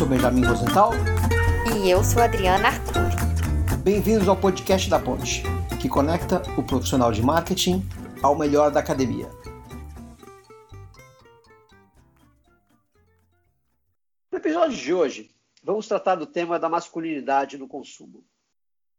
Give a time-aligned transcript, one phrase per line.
[0.00, 0.92] sou Benjamin Rosenthal.
[1.76, 3.76] E eu sou Adriana Arcuri.
[3.84, 5.42] Bem-vindos ao podcast da Ponte,
[5.78, 7.86] que conecta o profissional de marketing
[8.22, 9.28] ao melhor da academia.
[14.32, 15.30] No episódio de hoje,
[15.62, 18.24] vamos tratar do tema da masculinidade no consumo.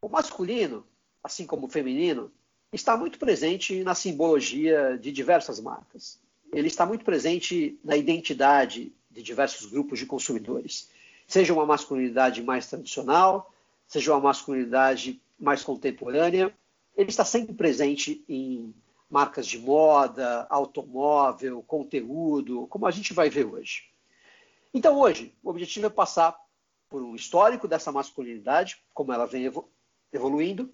[0.04, 0.86] O masculino,
[1.24, 2.32] assim como o feminino,
[2.72, 6.20] está muito presente na simbologia de diversas marcas.
[6.54, 10.90] Ele está muito presente na identidade de diversos grupos de consumidores.
[11.32, 13.54] Seja uma masculinidade mais tradicional,
[13.88, 16.54] seja uma masculinidade mais contemporânea,
[16.94, 18.76] ele está sempre presente em
[19.10, 23.84] marcas de moda, automóvel, conteúdo, como a gente vai ver hoje.
[24.74, 26.38] Então, hoje, o objetivo é passar
[26.90, 29.50] por um histórico dessa masculinidade, como ela vem
[30.12, 30.70] evoluindo,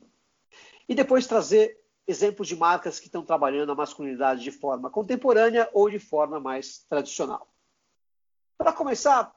[0.90, 5.88] e depois trazer exemplos de marcas que estão trabalhando a masculinidade de forma contemporânea ou
[5.88, 7.48] de forma mais tradicional.
[8.58, 9.37] Para começar,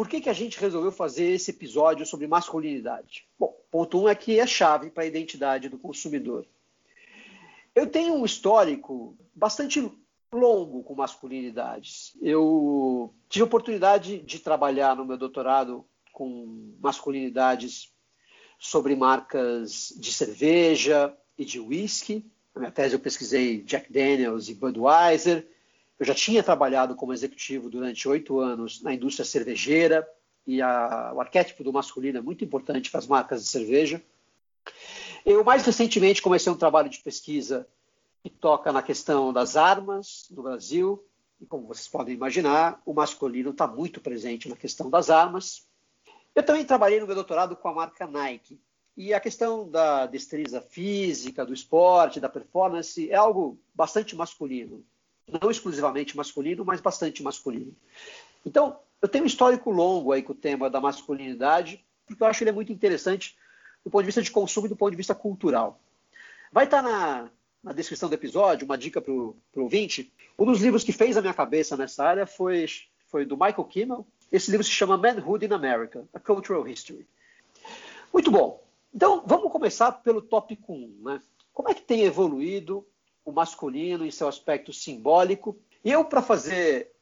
[0.00, 3.26] por que, que a gente resolveu fazer esse episódio sobre masculinidade?
[3.38, 6.46] Bom, ponto um é que é chave para a identidade do consumidor.
[7.74, 9.92] Eu tenho um histórico bastante
[10.32, 12.16] longo com masculinidades.
[12.18, 17.92] Eu tive a oportunidade de trabalhar no meu doutorado com masculinidades
[18.58, 22.24] sobre marcas de cerveja e de whisky.
[22.54, 25.46] Na minha tese eu pesquisei Jack Daniels e Budweiser.
[26.00, 30.08] Eu já tinha trabalhado como executivo durante oito anos na indústria cervejeira
[30.46, 34.02] e a, o arquétipo do masculino é muito importante para as marcas de cerveja.
[35.26, 37.68] Eu, mais recentemente, comecei um trabalho de pesquisa
[38.22, 41.04] que toca na questão das armas no Brasil.
[41.38, 45.68] E como vocês podem imaginar, o masculino está muito presente na questão das armas.
[46.34, 48.58] Eu também trabalhei no meu doutorado com a marca Nike.
[48.96, 54.82] E a questão da destreza física, do esporte, da performance, é algo bastante masculino
[55.40, 57.74] não exclusivamente masculino, mas bastante masculino.
[58.44, 62.38] Então, eu tenho um histórico longo aí com o tema da masculinidade, porque eu acho
[62.38, 63.36] que ele é muito interessante
[63.84, 65.80] do ponto de vista de consumo e do ponto de vista cultural.
[66.52, 67.30] Vai estar na,
[67.62, 70.12] na descrição do episódio uma dica para o ouvinte.
[70.38, 72.66] Um dos livros que fez a minha cabeça nessa área foi,
[73.06, 74.06] foi do Michael Kimmel.
[74.30, 77.06] Esse livro se chama Manhood in America, A Cultural History.
[78.12, 78.62] Muito bom.
[78.94, 81.00] Então, vamos começar pelo tópico 1.
[81.02, 81.22] Né?
[81.52, 82.84] Como é que tem evoluído
[83.24, 85.56] o masculino em seu aspecto simbólico.
[85.84, 86.92] E eu, para fazer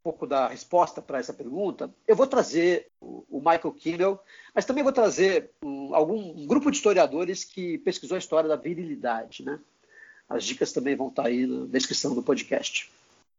[0.00, 4.20] um pouco da resposta para essa pergunta, eu vou trazer o, Michael Kimmel,
[4.54, 8.56] mas também vou trazer um, algum um grupo de historiadores que pesquisou a história da
[8.56, 9.44] virilidade.
[9.44, 9.60] Né?
[10.28, 12.90] As dicas também vão estar aí na descrição do podcast.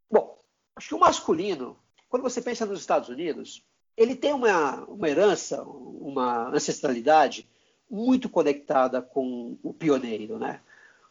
[0.09, 0.37] Bom,
[0.75, 1.75] acho que o masculino,
[2.09, 3.63] quando você pensa nos Estados Unidos,
[3.97, 7.47] ele tem uma, uma herança, uma ancestralidade
[7.89, 10.61] muito conectada com o pioneiro, né?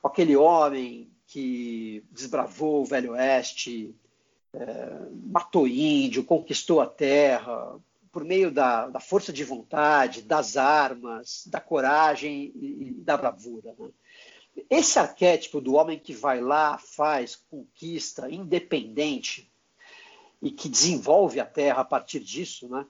[0.03, 3.95] Aquele homem que desbravou o Velho Oeste,
[4.53, 7.81] é, matou índio, conquistou a terra,
[8.11, 13.75] por meio da, da, força de vontade, das armas, da coragem e, e da bravura.
[13.79, 13.89] Né?
[14.69, 19.51] Esse arquétipo do homem que vai lá, faz, conquista, independente
[20.43, 22.85] e que desenvolve a terra a partir disso, né?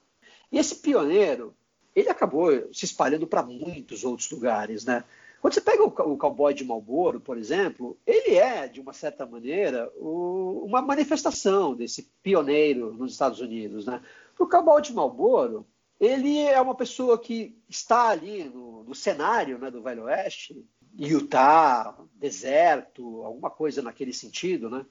[0.51, 1.55] E esse pioneiro,
[1.95, 5.05] ele acabou se espalhando para muitos outros lugares, né?
[5.43, 9.27] Quando você pega o, o cowboy de Marlboro, por exemplo, ele é, de uma certa
[9.27, 13.85] maneira, o, uma manifestação desse pioneiro nos Estados Unidos.
[13.85, 14.01] Né?
[14.39, 15.67] O cowboy de Marlboro,
[15.99, 20.65] ele é uma pessoa que está ali no, no cenário né, do Velho Oeste,
[20.97, 24.87] Utah, deserto, alguma coisa naquele sentido, né?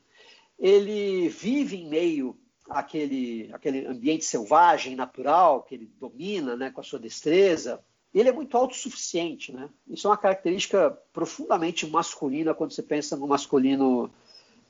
[0.59, 2.37] Ele vive em meio
[2.69, 7.81] àquele, àquele ambiente selvagem, natural, que ele domina né, com a sua destreza
[8.19, 9.69] ele é muito autossuficiente, né?
[9.87, 14.11] Isso é uma característica profundamente masculina quando você pensa no masculino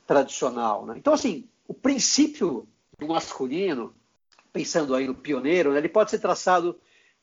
[0.06, 0.94] tradicional, né?
[0.96, 2.66] Então, assim, o princípio
[2.98, 3.94] do masculino,
[4.52, 6.78] pensando aí no pioneiro, né, ele pode ser traçado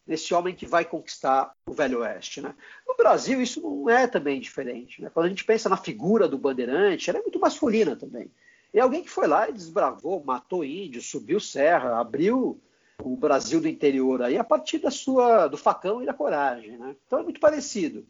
[0.05, 2.53] nesse homem que vai conquistar o Velho Oeste, né?
[2.87, 5.09] No Brasil, isso não é também diferente, né?
[5.13, 8.29] Quando a gente pensa na figura do bandeirante, ela é muito masculina também.
[8.73, 12.59] É alguém que foi lá e desbravou, matou índios, subiu serra, abriu
[13.03, 16.95] o Brasil do interior aí a partir da sua do facão e da coragem, né?
[17.05, 18.05] Então é muito parecido.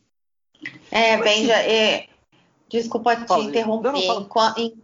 [0.92, 2.08] É, Benja, é,
[2.68, 3.92] desculpa te Fala, interromper.
[3.92, 4.78] Não, não, enquanto,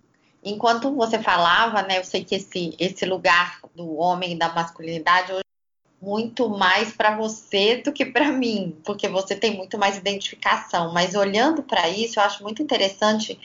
[0.43, 5.31] enquanto você falava, né, eu sei que esse esse lugar do homem e da masculinidade
[5.33, 9.97] hoje é muito mais para você do que para mim, porque você tem muito mais
[9.97, 10.93] identificação.
[10.93, 13.39] Mas olhando para isso, eu acho muito interessante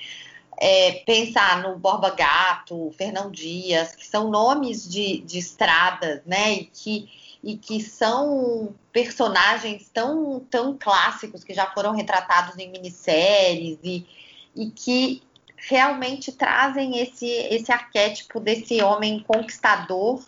[0.61, 6.53] é, pensar no Borba Gato, Fernão Dias, que são nomes de, de estradas, né?
[6.53, 7.09] E que,
[7.43, 14.07] e que são personagens tão, tão clássicos que já foram retratados em minisséries e,
[14.55, 15.23] e que
[15.57, 20.23] realmente trazem esse, esse arquétipo desse homem conquistador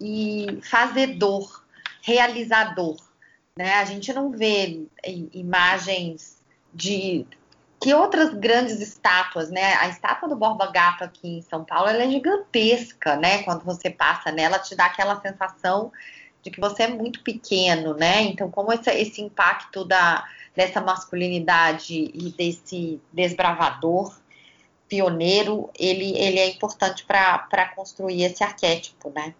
[0.00, 1.62] e fazedor,
[2.02, 2.96] realizador.
[3.56, 3.74] Né?
[3.74, 4.84] A gente não vê
[5.32, 6.40] imagens
[6.74, 7.24] de
[7.80, 9.74] que outras grandes estátuas, né?
[9.76, 13.42] A estátua do Borba Gato aqui em São Paulo, ela é gigantesca, né?
[13.42, 15.90] Quando você passa nela, te dá aquela sensação
[16.42, 18.22] de que você é muito pequeno, né?
[18.22, 24.14] Então, como esse, esse impacto da, dessa masculinidade e desse desbravador
[24.86, 29.34] pioneiro, ele, ele é importante para construir esse arquétipo, né?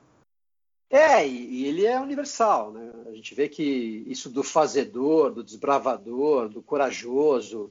[0.88, 2.90] É, e, ele é universal, né?
[3.06, 7.70] A gente vê que isso do fazedor, do desbravador, do corajoso,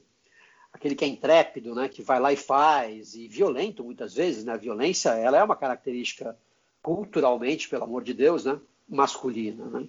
[0.72, 4.52] aquele que é intrépido, né, que vai lá e faz, e violento muitas vezes, né?
[4.52, 6.36] A violência, ela é uma característica
[6.82, 8.58] culturalmente, pelo amor de Deus, né,
[8.88, 9.86] masculina, né?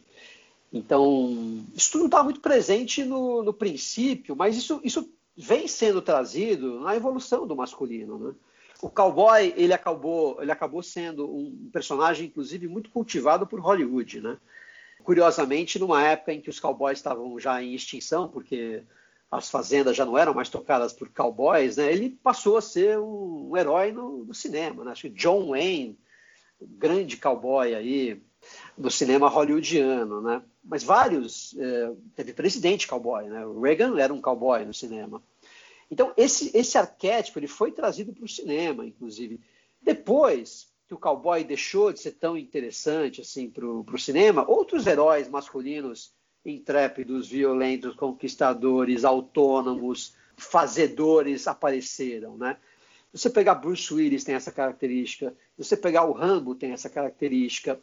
[0.74, 6.80] Então, isso não está muito presente no, no, princípio, mas isso, isso vem sendo trazido
[6.80, 8.36] na evolução do masculino, né?
[8.82, 14.38] O cowboy, ele acabou, ele acabou sendo um personagem, inclusive, muito cultivado por Hollywood, né?
[15.04, 18.84] Curiosamente, numa época em que os cowboys estavam já em extinção, porque
[19.32, 21.90] as fazendas já não eram mais tocadas por cowboys, né?
[21.90, 24.92] Ele passou a ser um, herói no, no, cinema, né?
[24.92, 25.98] Acho que John Wayne,
[26.60, 28.22] grande cowboy aí
[28.78, 30.44] no cinema hollywoodiano, né?
[30.62, 33.46] Mas vários, é, teve presidente cowboy, né?
[33.46, 35.24] O Reagan era um cowboy no cinema.
[35.90, 39.40] Então esse esse arquétipo ele foi trazido para o cinema, inclusive.
[39.82, 45.30] Depois que o cowboy deixou de ser tão interessante assim para o cinema, outros heróis
[45.30, 46.14] masculinos
[46.46, 52.58] intrépidos, violentos, conquistadores, autônomos, fazedores apareceram, né?
[53.14, 56.90] Se você pegar Bruce Willis tem essa característica, se você pegar o Rambo tem essa
[56.90, 57.80] característica,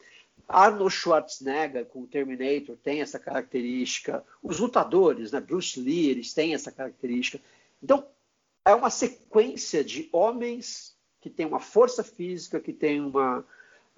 [0.49, 5.41] Arnold Schwarzenegger com o Terminator tem essa característica, os lutadores, né?
[5.41, 7.41] Bruce Lee, eles têm essa característica.
[7.83, 8.07] Então,
[8.65, 13.45] é uma sequência de homens que têm uma força física, que têm uma,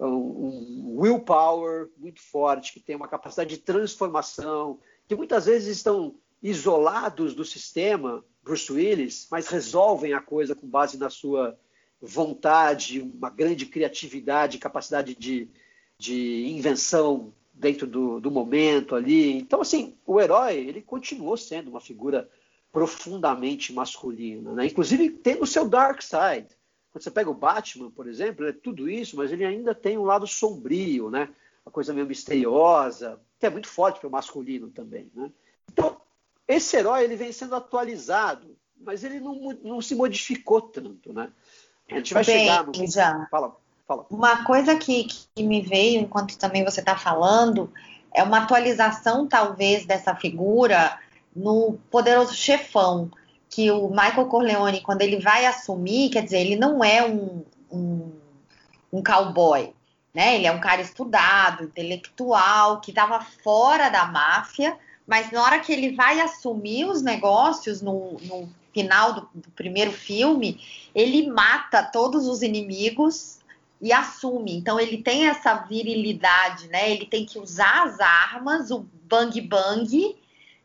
[0.06, 7.34] um willpower muito forte, que tem uma capacidade de transformação, que muitas vezes estão isolados
[7.34, 11.58] do sistema, Bruce Willis, mas resolvem a coisa com base na sua
[12.00, 15.48] vontade, uma grande criatividade, capacidade de,
[15.98, 19.36] de invenção dentro do, do momento ali.
[19.36, 22.28] Então, assim, o herói, ele continuou sendo uma figura
[22.72, 24.66] profundamente masculina, né?
[24.66, 26.48] inclusive tem o seu dark side.
[26.92, 30.04] Quando você pega o Batman, por exemplo, é tudo isso, mas ele ainda tem um
[30.04, 31.28] lado sombrio, né?
[31.64, 35.30] Uma coisa meio misteriosa, que é muito forte para o masculino também, né?
[35.72, 36.00] Então,
[36.48, 41.30] esse herói ele vem sendo atualizado, mas ele não, não se modificou tanto, né?
[41.88, 42.86] A gente vai Bem, chegar no.
[42.86, 43.26] Já.
[43.30, 43.56] Fala,
[43.86, 44.06] fala.
[44.10, 47.72] Uma coisa que, que me veio enquanto também você está falando
[48.12, 50.98] é uma atualização, talvez, dessa figura
[51.34, 53.10] no Poderoso Chefão
[53.50, 58.12] que o Michael Corleone, quando ele vai assumir, quer dizer, ele não é um, um,
[58.92, 59.74] um cowboy,
[60.14, 60.36] né?
[60.36, 65.72] Ele é um cara estudado, intelectual, que estava fora da máfia, mas na hora que
[65.72, 70.60] ele vai assumir os negócios no, no final do, do primeiro filme,
[70.94, 73.40] ele mata todos os inimigos
[73.80, 74.56] e assume.
[74.56, 76.92] Então ele tem essa virilidade, né?
[76.92, 80.16] Ele tem que usar as armas, o bang bang,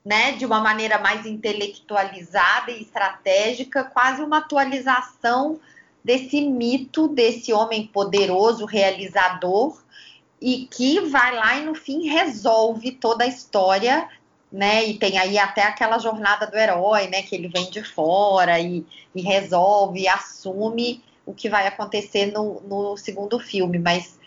[0.05, 5.59] né, de uma maneira mais intelectualizada e estratégica, quase uma atualização
[6.03, 9.81] desse mito desse homem poderoso, realizador,
[10.39, 14.07] e que vai lá e no fim resolve toda a história,
[14.51, 14.85] né?
[14.85, 17.23] E tem aí até aquela jornada do herói, né?
[17.23, 22.95] Que ele vem de fora e, e resolve, assume o que vai acontecer no, no
[22.95, 24.19] segundo filme, mas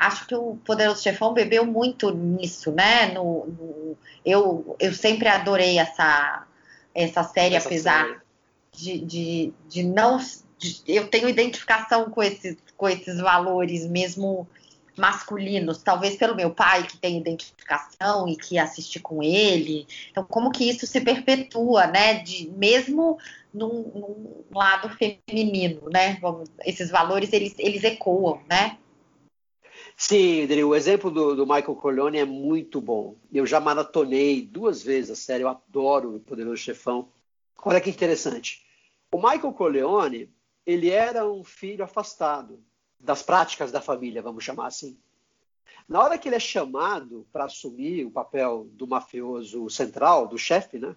[0.00, 3.12] acho que o Poderoso Chefão bebeu muito nisso, né?
[3.12, 6.46] No, no, eu, eu sempre adorei essa,
[6.94, 8.20] essa série, essa apesar série.
[8.72, 10.18] De, de, de não.
[10.58, 14.48] De, eu tenho identificação com esses, com esses valores, mesmo
[14.96, 19.86] masculinos, talvez pelo meu pai que tem identificação e que assiste com ele.
[20.10, 22.14] Então, como que isso se perpetua, né?
[22.14, 23.18] De mesmo
[23.52, 26.18] num, num lado feminino, né?
[26.64, 28.76] Esses valores eles, eles ecoam, né?
[30.02, 33.18] Sim, Adri, o exemplo do, do, Michael Corleone é muito bom.
[33.30, 37.10] Eu já maratonei duas vezes a série, eu adoro o Poderoso Chefão.
[37.62, 38.64] Olha que interessante.
[39.12, 42.64] O Michael Corleone, ele era um filho afastado
[42.98, 44.98] das práticas da família, vamos chamar assim.
[45.86, 50.78] Na hora que ele é chamado para assumir o papel do mafioso central, do chefe,
[50.78, 50.96] né?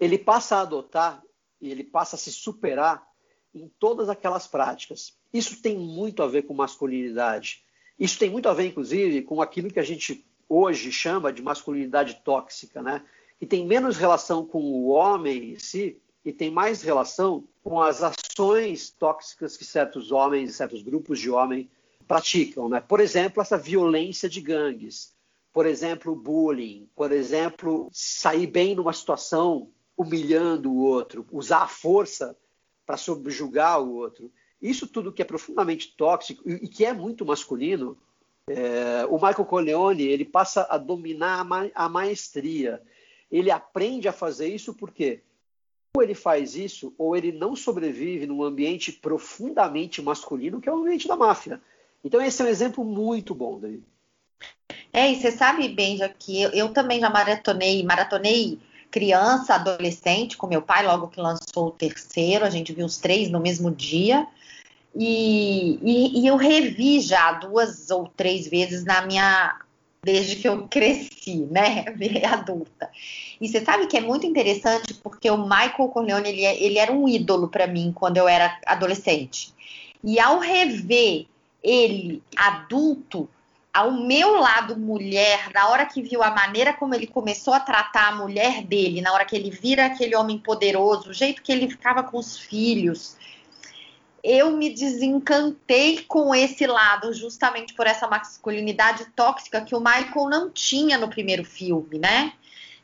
[0.00, 1.22] Ele passa a adotar
[1.60, 3.06] e ele passa a se superar
[3.54, 5.18] em todas aquelas práticas.
[5.34, 7.62] Isso tem muito a ver com masculinidade
[8.02, 12.20] isso tem muito a ver, inclusive, com aquilo que a gente hoje chama de masculinidade
[12.24, 13.00] tóxica, né?
[13.38, 18.02] que tem menos relação com o homem em si e tem mais relação com as
[18.02, 21.68] ações tóxicas que certos homens, certos grupos de homens
[22.08, 22.68] praticam.
[22.68, 22.80] Né?
[22.80, 25.14] Por exemplo, essa violência de gangues.
[25.52, 26.88] Por exemplo, bullying.
[26.96, 32.36] Por exemplo, sair bem numa situação humilhando o outro, usar a força
[32.84, 34.28] para subjugar o outro.
[34.62, 37.98] Isso tudo que é profundamente tóxico e que é muito masculino,
[38.48, 42.80] é, o Michael Corleone ele passa a dominar a, ma a maestria.
[43.30, 45.20] Ele aprende a fazer isso porque
[45.94, 50.78] ou ele faz isso, ou ele não sobrevive num ambiente profundamente masculino, que é o
[50.78, 51.60] ambiente da máfia.
[52.02, 53.84] Então, esse é um exemplo muito bom, David.
[54.90, 58.58] É, e você sabe, Benja, que eu, eu, também já maratonei, maratonei
[58.92, 63.30] criança, adolescente com meu pai, logo que lançou o terceiro, a gente viu os três
[63.30, 64.26] no mesmo dia.
[64.94, 69.58] E, e, e, eu revi já duas ou três vezes na minha.
[70.04, 71.86] desde que eu cresci, né?
[71.96, 72.90] Virei adulta.
[73.40, 76.92] E você sabe que é muito interessante porque o Michael Corleone ele, é, ele era
[76.92, 79.54] um ídolo para mim quando eu era adolescente.
[80.04, 81.26] E ao rever
[81.62, 83.28] ele adulto,
[83.72, 88.08] ao meu lado mulher, na hora que viu a maneira como ele começou a tratar
[88.08, 91.70] a mulher dele, na hora que ele vira aquele homem poderoso, o jeito que ele
[91.70, 93.16] ficava com os filhos,
[94.22, 100.50] eu me desencantei com esse lado, justamente por essa masculinidade tóxica que o Michael não
[100.50, 102.34] tinha no primeiro filme, né?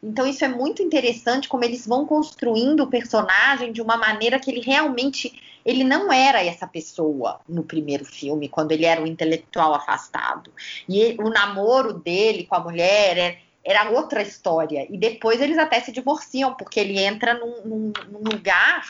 [0.02, 4.50] Então isso é muito interessante como eles vão construindo o personagem de uma maneira que
[4.50, 5.32] ele realmente
[5.64, 10.50] ele não era essa pessoa no primeiro filme, quando ele era um intelectual afastado.
[10.88, 14.86] E o namoro dele com a mulher era, era, outra história.
[14.88, 18.82] E depois eles até se divorciam, porque ele entra num, num, num lugar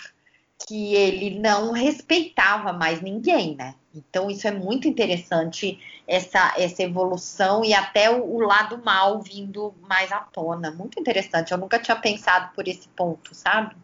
[0.68, 3.74] que ele não respeitava mais ninguém, né?
[4.08, 9.74] Então isso é muito interessante essa, essa evolução e até o, o, lado mal vindo
[9.82, 10.70] mais à tona.
[10.70, 11.52] Muito interessante.
[11.52, 13.76] Eu nunca tinha pensado por esse ponto, sabe?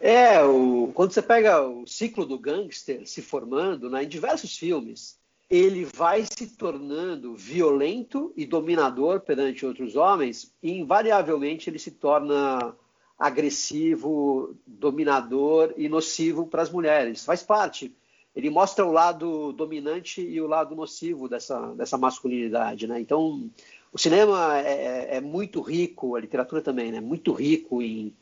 [0.00, 5.18] É, o, quando você pega o ciclo do gangster se formando né, em diversos filmes,
[5.48, 12.74] ele vai se tornando violento e dominador perante outros homens, e invariavelmente ele se torna
[13.18, 17.24] agressivo, dominador e nocivo para as mulheres.
[17.24, 17.94] Faz parte
[18.34, 22.98] ele mostra o lado dominante e o lado nocivo dessa, dessa masculinidade, né?
[22.98, 23.50] Então,
[23.92, 27.00] o cinema é, é, muito rico, a literatura também, né?
[27.00, 28.14] Muito rico em,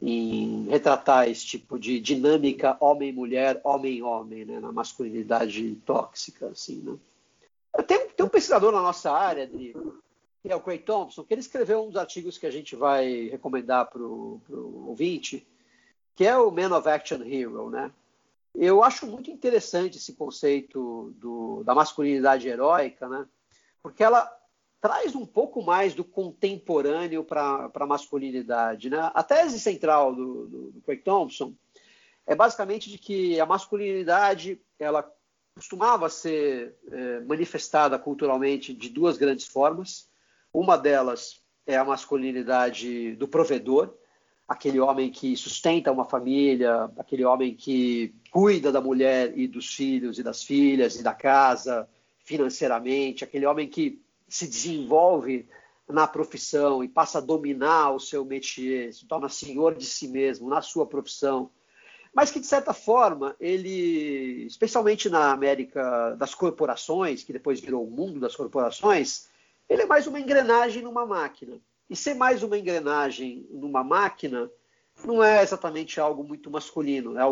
[0.00, 4.60] em retratar esse tipo de dinâmica homem-mulher, homem-homem, né?
[4.60, 6.96] Na masculinidade tóxica, assim, né?
[7.84, 9.74] Tem, tem um pesquisador na nossa área, de,
[10.42, 13.28] que é o Craig Thompson, que ele escreveu um dos artigos que a gente vai
[13.28, 14.40] recomendar para o
[14.86, 15.44] ouvinte,
[16.14, 17.90] que é o Man of Action Hero, né?
[18.54, 23.26] Eu acho muito interessante esse conceito do, da masculinidade heróica, né?
[23.82, 24.28] porque ela
[24.80, 28.90] traz um pouco mais do contemporâneo para a masculinidade.
[28.90, 29.10] Né?
[29.14, 31.54] A tese central do, do, do Craig Thompson
[32.26, 35.10] é basicamente de que a masculinidade ela
[35.54, 40.08] costumava ser é, manifestada culturalmente de duas grandes formas.
[40.52, 43.92] Uma delas é a masculinidade do provedor,
[44.48, 50.18] aquele homem que sustenta uma família, aquele homem que cuida da mulher e dos filhos
[50.18, 51.86] e das filhas e da casa
[52.24, 55.46] financeiramente, aquele homem que se desenvolve
[55.88, 60.48] na profissão e passa a dominar o seu métier, se torna senhor de si mesmo
[60.48, 61.50] na sua profissão,
[62.14, 67.90] mas que de certa forma ele, especialmente na América das corporações, que depois virou o
[67.90, 69.28] mundo das corporações,
[69.68, 71.58] ele é mais uma engrenagem numa máquina.
[71.88, 74.50] E ser mais uma engrenagem numa máquina
[75.04, 77.12] não é exatamente algo muito masculino.
[77.12, 77.22] Né?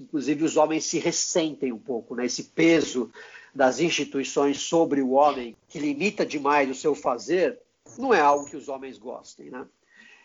[0.00, 2.24] Inclusive, os homens se ressentem um pouco, né?
[2.24, 3.12] esse peso
[3.54, 7.58] das instituições sobre o homem, que limita demais o seu fazer,
[7.98, 9.50] não é algo que os homens gostem.
[9.50, 9.66] Né?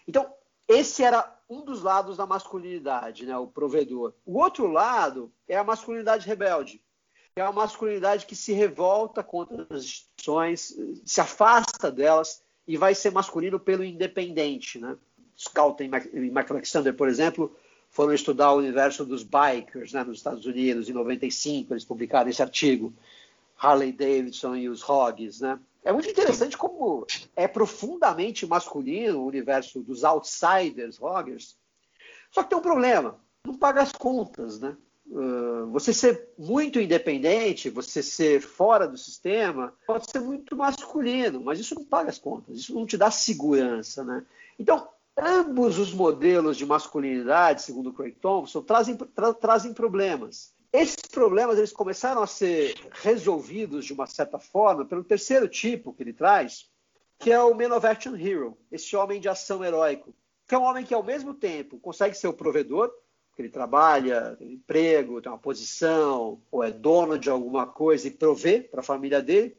[0.07, 0.31] Então,
[0.67, 3.37] esse era um dos lados da masculinidade, né?
[3.37, 4.13] o provedor.
[4.25, 6.81] O outro lado é a masculinidade rebelde,
[7.35, 13.11] é a masculinidade que se revolta contra as instituições, se afasta delas e vai ser
[13.11, 14.79] masculino pelo independente.
[14.79, 14.95] Né?
[15.37, 17.55] Scout e Michael Alexander, por exemplo,
[17.89, 22.41] foram estudar o universo dos bikers né, nos Estados Unidos em 95, eles publicaram esse
[22.41, 22.93] artigo,
[23.57, 25.39] Harley Davidson e os Hogs.
[25.39, 25.59] Né?
[25.83, 27.05] É muito interessante como
[27.35, 31.55] é profundamente masculino o universo dos outsiders, Hoggers,
[32.29, 34.75] só que tem um problema, não paga as contas, né?
[35.71, 41.75] Você ser muito independente, você ser fora do sistema, pode ser muito masculino, mas isso
[41.75, 44.25] não paga as contas, isso não te dá segurança, né?
[44.59, 44.87] Então,
[45.17, 50.53] ambos os modelos de masculinidade, segundo Craig Thompson, trazem, tra trazem problemas.
[50.73, 56.03] Esses problemas eles começaram a ser resolvidos de uma certa forma pelo terceiro tipo que
[56.03, 56.69] ele traz,
[57.17, 60.13] que é o Man of Action Hero, esse homem de ação heróico,
[60.45, 62.91] que é um homem que ao mesmo tempo consegue ser o provedor,
[63.37, 68.07] porque ele trabalha, tem um emprego, tem uma posição, ou é dono de alguma coisa
[68.07, 69.55] e provê para a família dele.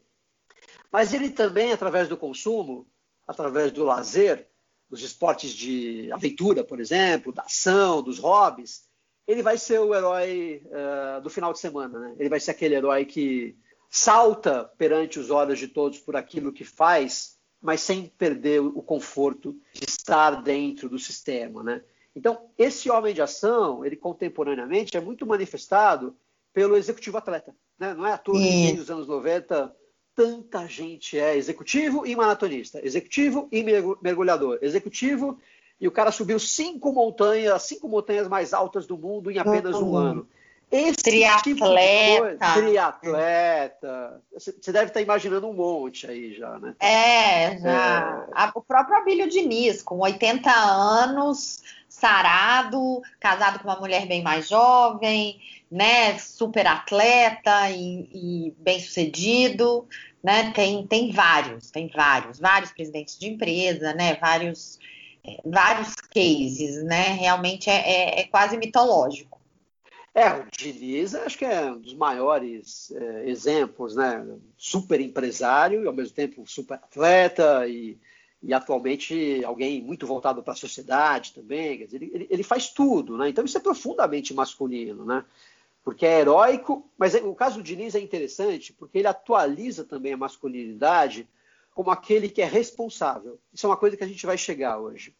[0.91, 2.85] Mas ele também, através do consumo,
[3.25, 4.49] através do lazer,
[4.89, 8.83] dos esportes de aventura, por exemplo, da ação, dos hobbies,
[9.25, 11.99] ele vai ser o herói uh, do final de semana.
[11.99, 12.15] Né?
[12.19, 13.55] Ele vai ser aquele herói que
[13.89, 19.55] salta perante os olhos de todos por aquilo que faz, mas sem perder o conforto
[19.71, 21.63] de estar dentro do sistema.
[21.63, 21.81] Né?
[22.15, 26.15] Então, esse homem de ação, ele contemporaneamente é muito manifestado
[26.53, 27.55] pelo executivo atleta.
[27.77, 27.93] Né?
[27.93, 29.75] Não é à toa que nos anos 90
[30.15, 33.63] tanta gente é executivo e maratonista, executivo e
[34.01, 35.39] mergulhador, executivo
[35.79, 39.95] e o cara subiu cinco montanhas, cinco montanhas mais altas do mundo em apenas um
[39.95, 40.27] ano.
[40.71, 42.45] Esse triatleta.
[42.45, 44.21] Tipo triatleta.
[44.33, 46.75] Você deve estar imaginando um monte aí já, né?
[46.79, 48.27] É, já.
[48.35, 48.51] É.
[48.53, 55.39] O próprio Abílio Diniz, com 80 anos, sarado, casado com uma mulher bem mais jovem,
[55.69, 59.87] né, super atleta e, e bem sucedido,
[60.23, 64.79] né, tem, tem vários, tem vários, vários presidentes de empresa, né, vários,
[65.25, 69.28] é, vários cases, né, realmente é, é, é, quase mitológico.
[70.13, 74.25] É, o Diniz acho que é um dos maiores é, exemplos, né,
[74.57, 77.97] super empresário e ao mesmo tempo super atleta e
[78.41, 81.85] e atualmente alguém muito voltado para a sociedade também.
[81.85, 83.29] Dizer, ele, ele, faz tudo, né?
[83.29, 85.25] Então isso é profundamente masculino, né?
[85.83, 90.17] Porque é heróico, mas o caso do Diniz é interessante porque ele atualiza também a
[90.17, 91.27] masculinidade
[91.73, 93.39] como aquele que é responsável.
[93.53, 95.13] Isso é uma coisa que a gente vai chegar hoje.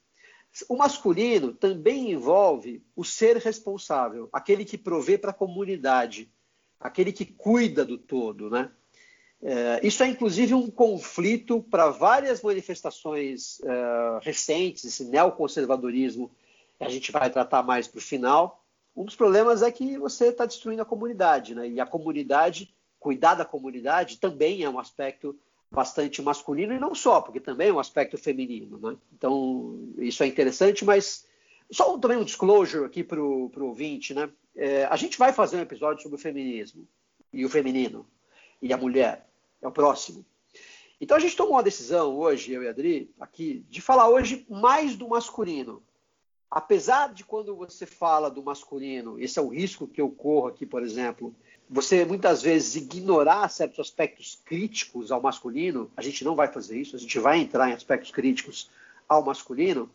[0.68, 6.32] O masculino também envolve o ser responsável, aquele que provê para a comunidade,
[6.80, 8.72] aquele que cuida do todo, né?
[9.42, 16.30] É, isso é inclusive um conflito para várias manifestações é, recentes, esse neoconservadorismo
[16.78, 18.66] que a gente vai tratar mais para o final.
[18.96, 21.70] Um dos problemas é que você está destruindo a comunidade, né?
[21.70, 25.38] e a comunidade, cuidar da comunidade também é um aspecto
[25.72, 28.80] bastante masculino, e não só, porque também é um aspecto feminino.
[28.80, 28.98] Né?
[29.14, 31.26] Então, isso é interessante, mas
[31.72, 34.14] só também um disclosure aqui para o ouvinte.
[34.14, 34.30] Né?
[34.56, 36.88] É, a gente vai fazer um episódio sobre o feminismo
[37.32, 38.06] e o feminino
[38.62, 39.28] e a mulher
[39.62, 40.26] é o próximo.
[41.00, 44.46] Então a gente tomou uma decisão hoje, eu e a Adri, aqui, de falar hoje
[44.50, 45.82] mais do masculino.
[46.52, 50.66] Apesar de quando você fala do masculino, esse é o risco que eu corro aqui,
[50.66, 51.34] por exemplo,
[51.70, 56.96] você muitas vezes ignorar certos aspectos críticos ao masculino, a gente não vai fazer isso,
[56.96, 58.72] a gente vai entrar em aspectos críticos
[59.08, 59.90] ao masculino,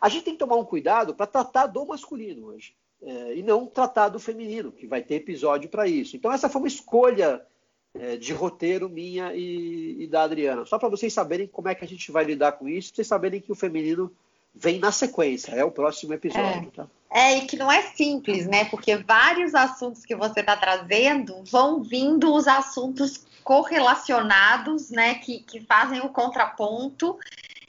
[0.00, 2.72] a gente tem que tomar um cuidado para tratar do masculino hoje.
[3.00, 6.16] É, e não tratar do feminino, que vai ter episódio para isso.
[6.16, 7.46] Então, essa foi uma escolha
[7.94, 10.64] é, de roteiro minha e, e da Adriana.
[10.64, 13.40] Só para vocês saberem como é que a gente vai lidar com isso, vocês saberem
[13.40, 14.12] que o feminino
[14.54, 16.68] vem na sequência, é o próximo episódio.
[16.68, 16.76] É.
[16.76, 16.86] Tá?
[17.10, 18.66] É, e que não é simples, né?
[18.66, 25.14] Porque vários assuntos que você está trazendo vão vindo os assuntos correlacionados, né?
[25.14, 27.18] Que, que fazem o contraponto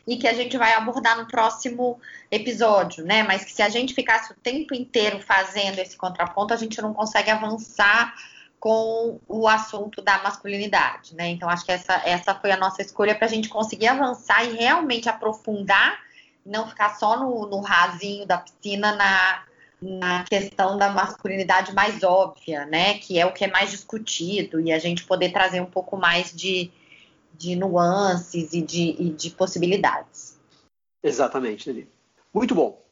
[0.05, 3.23] e que a gente vai abordar no próximo episódio, né?
[3.23, 6.93] Mas que se a gente ficasse o tempo inteiro fazendo esse contraponto, a gente não
[6.93, 8.13] consegue avançar
[8.59, 11.29] com o assunto da masculinidade, né?
[11.29, 14.53] Então, acho que essa, essa foi a nossa escolha para a gente conseguir avançar e
[14.57, 15.97] realmente aprofundar,
[16.45, 19.43] não ficar só no, no rasinho da piscina na,
[19.81, 22.97] na questão da masculinidade mais óbvia, né?
[22.99, 26.33] Que é o que é mais discutido, e a gente poder trazer um pouco mais
[26.33, 26.71] de,
[27.33, 30.37] de nuances e de, e de possibilidades.
[31.01, 31.89] Exatamente, Lili.
[32.33, 32.83] Muito bom.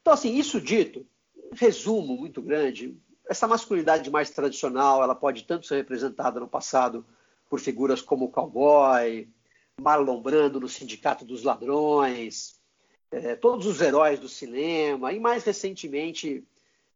[0.00, 2.96] Então, assim, isso dito, um resumo muito grande,
[3.28, 7.06] essa masculinidade mais tradicional, ela pode tanto ser representada no passado
[7.48, 9.28] por figuras como o cowboy,
[9.80, 12.60] Marlon Brando no Sindicato dos Ladrões,
[13.12, 16.42] é, todos os heróis do cinema, e mais recentemente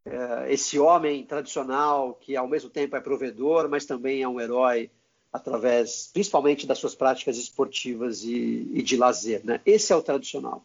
[0.05, 4.91] é, esse homem tradicional que ao mesmo tempo é provedor, mas também é um herói
[5.33, 9.45] através, principalmente das suas práticas esportivas e, e de lazer.
[9.45, 9.61] Né?
[9.67, 10.65] Esse é o tradicional.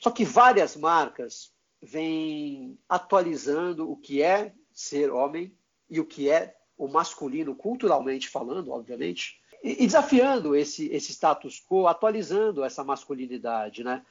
[0.00, 1.52] Só que várias marcas
[1.82, 5.52] vêm atualizando o que é ser homem
[5.90, 11.86] e o que é o masculino, culturalmente falando, obviamente, e, desafiando esse, esse status quo,
[11.86, 13.82] atualizando essa masculinidade.
[13.82, 14.04] Né?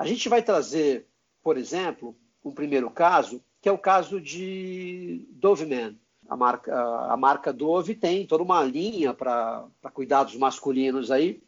[0.00, 1.06] A gente vai trazer,
[1.42, 5.94] por exemplo, um primeiro caso, que é o caso de Doveman.
[6.26, 6.74] A marca,
[7.12, 11.42] a marca Dove tem toda uma linha para cuidados masculinos aí.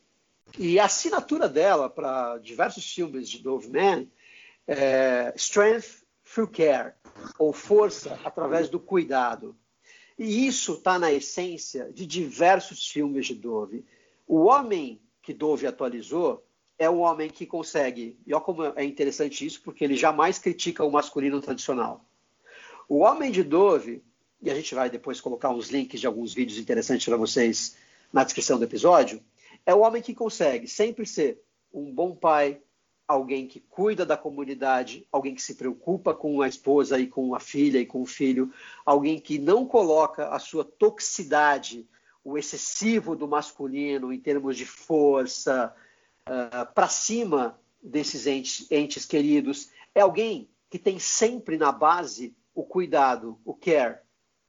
[0.59, 4.07] E a assinatura dela para diversos filmes de Doveman
[4.69, 6.93] é Strength through care
[7.39, 9.57] ou força através do cuidado.
[10.19, 13.83] E isso está na essência de diversos filmes de Dove.
[14.27, 16.47] O homem que Dove atualizou
[16.79, 20.85] é um homem que consegue, e olha como é interessante isso, porque ele jamais critica
[20.85, 22.05] o masculino tradicional.
[22.89, 24.03] O homem de Dove,
[24.41, 27.77] e a gente vai depois colocar uns links de alguns vídeos interessantes para vocês
[28.13, 29.23] na descrição do episódio,
[29.65, 31.41] é o homem que consegue sempre ser
[31.73, 32.61] um bom pai,
[33.07, 37.41] alguém que cuida da comunidade, alguém que se preocupa com a esposa e com a
[37.41, 38.53] filha e com o filho,
[38.85, 41.87] alguém que não coloca a sua toxicidade,
[42.25, 45.75] o excessivo do masculino em termos de força,
[46.29, 49.71] uh, para cima desses entes, entes queridos.
[49.95, 53.99] É alguém que tem sempre na base o cuidado, o care,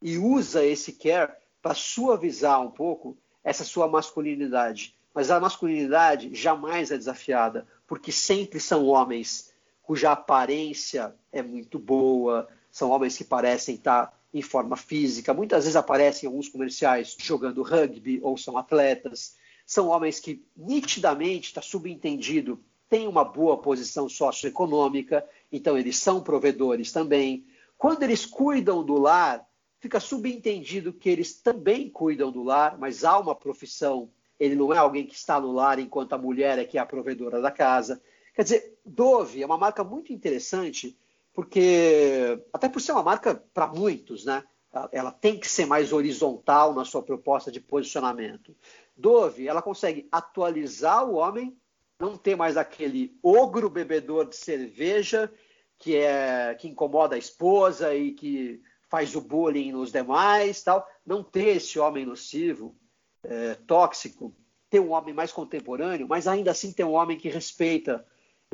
[0.01, 4.95] e usa esse care para suavizar um pouco essa sua masculinidade.
[5.13, 12.47] Mas a masculinidade jamais é desafiada, porque sempre são homens cuja aparência é muito boa,
[12.71, 17.62] são homens que parecem estar em forma física, muitas vezes aparecem em alguns comerciais jogando
[17.62, 19.36] rugby ou são atletas.
[19.65, 26.91] São homens que nitidamente está subentendido têm uma boa posição socioeconômica, então eles são provedores
[26.91, 27.45] também.
[27.78, 29.43] Quando eles cuidam do lar,
[29.80, 34.78] fica subentendido que eles também cuidam do lar, mas há uma profissão ele não é
[34.78, 38.02] alguém que está no lar enquanto a mulher é que é a provedora da casa.
[38.34, 40.97] Quer dizer, Dove é uma marca muito interessante,
[41.34, 44.43] porque, até por ser uma marca para muitos, né?
[44.91, 48.56] Ela tem que ser mais horizontal na sua proposta de posicionamento.
[48.95, 51.58] Dove, ela consegue atualizar o homem,
[51.99, 55.32] não ter mais aquele ogro bebedor de cerveja
[55.79, 60.88] que é que incomoda a esposa e que faz o bullying nos demais, tal.
[61.06, 62.75] Não ter esse homem nocivo,
[63.23, 64.34] é, tóxico,
[64.69, 68.06] ter um homem mais contemporâneo, mas ainda assim ter um homem que respeita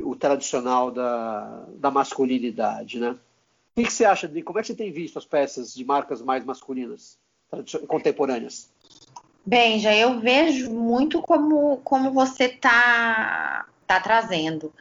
[0.02, 3.10] o tradicional da, da masculinidade, né?
[3.76, 6.20] O que, você acha de como é que você tem visto as peças de marcas
[6.20, 7.18] mais masculinas,
[7.86, 8.69] contemporâneas?
[9.44, 14.72] Bem, já eu vejo muito como, como você está tá trazendo.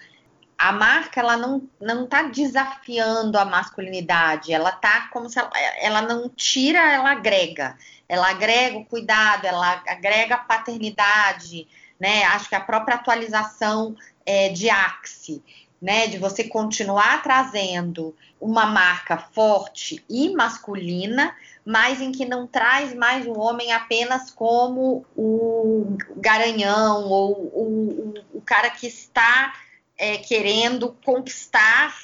[0.58, 6.02] A marca ela não não está desafiando a masculinidade, ela tá como se ela, ela
[6.02, 7.78] não tira, ela agrega
[8.10, 11.68] ela agrega o cuidado, ela agrega a paternidade,
[12.00, 12.24] né?
[12.24, 13.96] Acho que a própria atualização
[14.26, 15.44] é, de Axe,
[15.80, 16.08] né?
[16.08, 21.36] De você continuar trazendo uma marca forte e masculina,
[21.70, 28.38] mas em que não traz mais o homem apenas como o garanhão ou o, o,
[28.40, 29.54] o cara que está
[29.96, 31.96] é, querendo conquistar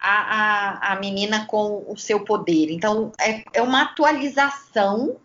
[0.00, 0.12] a,
[0.88, 2.70] a, a, menina com o seu poder.
[2.70, 5.18] Então, é, é uma atualização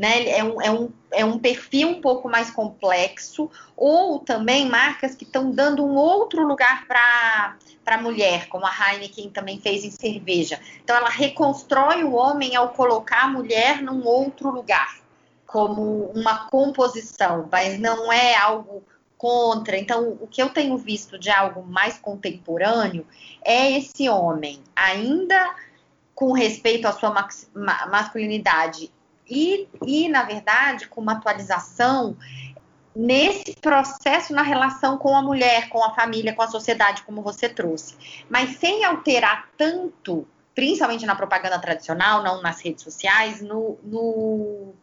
[0.00, 0.30] né?
[0.30, 5.24] É um, é, um, é um perfil um pouco mais complexo, ou também marcas que
[5.24, 10.58] estão dando um outro lugar para a mulher, como a Heineken também fez em cerveja.
[10.82, 14.96] Então, ela reconstrói o homem ao colocar a mulher num outro lugar,
[15.46, 18.82] como uma composição, mas não é algo
[19.18, 19.76] contra.
[19.76, 23.06] Então, o que eu tenho visto de algo mais contemporâneo
[23.44, 25.54] é esse homem, ainda
[26.14, 27.14] com respeito à sua
[27.90, 28.90] masculinidade
[29.30, 32.16] e, e, na verdade, com uma atualização
[32.94, 37.48] nesse processo na relação com a mulher, com a família, com a sociedade, como você
[37.48, 37.94] trouxe.
[38.28, 44.74] Mas sem alterar tanto, principalmente na propaganda tradicional, não nas redes sociais, no, no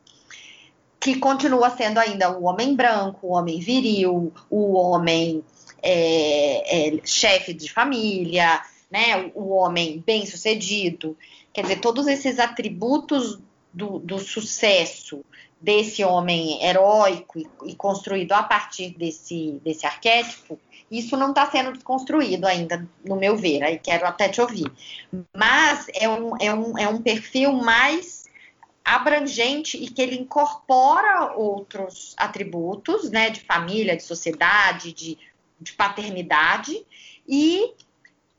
[1.00, 5.44] que continua sendo ainda o homem branco, o homem viril, o homem
[5.84, 11.18] é, é, chefe de família, né, o homem bem sucedido.
[11.54, 13.40] Quer dizer, todos esses atributos
[13.78, 15.24] do, do sucesso
[15.62, 20.60] desse homem heróico e, e, construído a partir desse, desse arquétipo,
[20.90, 24.72] isso não está sendo desconstruído ainda, no meu ver, aí quero até te ouvir.
[25.36, 28.26] Mas é um, é um, é um perfil mais
[28.84, 35.18] abrangente e que ele incorpora outros atributos, né, de família, de sociedade, de,
[35.60, 36.84] de paternidade,
[37.28, 37.74] e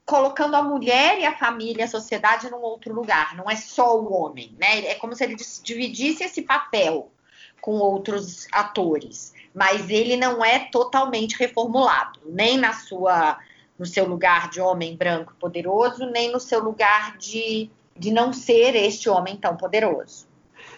[0.09, 4.11] colocando a mulher e a família, a sociedade num outro lugar, não é só o
[4.11, 4.87] homem, né?
[4.87, 7.12] É como se ele dividisse esse papel
[7.61, 13.38] com outros atores, mas ele não é totalmente reformulado, nem na sua
[13.79, 18.75] no seu lugar de homem branco poderoso, nem no seu lugar de, de não ser
[18.75, 20.27] este homem tão poderoso.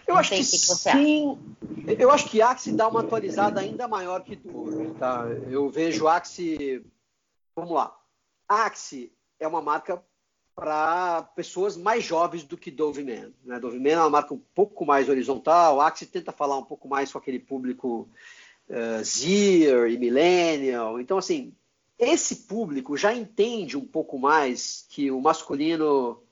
[0.08, 1.38] Eu acho que, que, sim.
[1.86, 1.92] Acha.
[2.02, 5.24] Eu acho que Axie dá uma atualizada ainda maior que tu, tá?
[5.48, 6.84] Eu vejo Axie,
[7.56, 7.96] vamos lá.
[8.46, 10.02] Axie é uma marca
[10.54, 13.32] para pessoas mais jovens do que Dove Man.
[13.42, 13.58] Né?
[13.58, 17.10] Dove Man é uma marca um pouco mais horizontal, a tenta falar um pouco mais
[17.10, 18.08] com aquele público
[18.68, 21.00] uh, e Millennial.
[21.00, 21.54] Então, assim,
[21.98, 26.22] esse público já entende um pouco mais que o masculino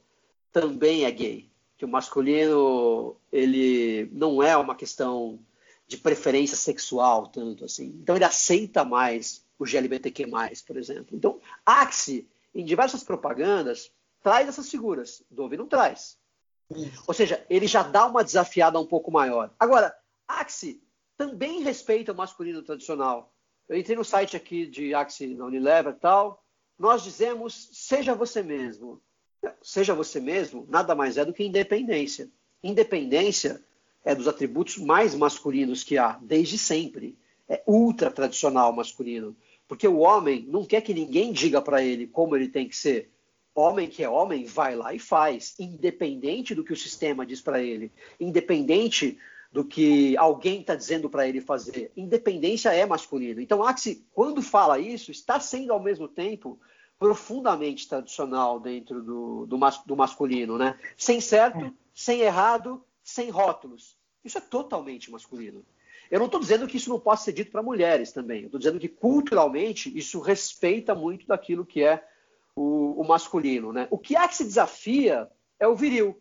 [0.52, 5.38] também é gay, que o masculino ele não é uma questão
[5.86, 7.98] de preferência sexual tanto assim.
[8.02, 10.26] Então ele aceita mais o GLBTQ+,
[10.66, 11.16] por exemplo.
[11.16, 13.90] Então, Axie em diversas propagandas,
[14.22, 15.22] traz essas figuras.
[15.30, 16.18] Dove não traz.
[17.06, 19.50] Ou seja, ele já dá uma desafiada um pouco maior.
[19.58, 19.94] Agora,
[20.26, 20.82] Axie
[21.16, 23.32] também respeita o masculino tradicional.
[23.68, 26.44] Eu entrei no site aqui de Axie na Unilever e tal.
[26.78, 29.00] Nós dizemos, seja você mesmo.
[29.62, 32.28] Seja você mesmo, nada mais é do que independência.
[32.62, 33.62] Independência
[34.04, 37.16] é dos atributos mais masculinos que há, desde sempre.
[37.48, 39.36] É ultra tradicional masculino.
[39.68, 43.10] Porque o homem não quer que ninguém diga para ele como ele tem que ser.
[43.54, 47.62] Homem que é homem vai lá e faz, independente do que o sistema diz para
[47.62, 49.18] ele, independente
[49.52, 51.90] do que alguém está dizendo para ele fazer.
[51.96, 53.40] Independência é masculino.
[53.40, 56.58] Então, Axi, quando fala isso, está sendo ao mesmo tempo
[56.98, 60.78] profundamente tradicional dentro do, do, mas, do masculino, né?
[60.96, 61.72] Sem certo, é.
[61.94, 63.96] sem errado, sem rótulos.
[64.24, 65.64] Isso é totalmente masculino.
[66.10, 68.44] Eu não estou dizendo que isso não possa ser dito para mulheres também.
[68.44, 72.02] Estou dizendo que culturalmente isso respeita muito daquilo que é
[72.56, 73.72] o, o, masculino.
[73.72, 73.86] Né?
[73.90, 76.20] O que há que se desafia é o viril.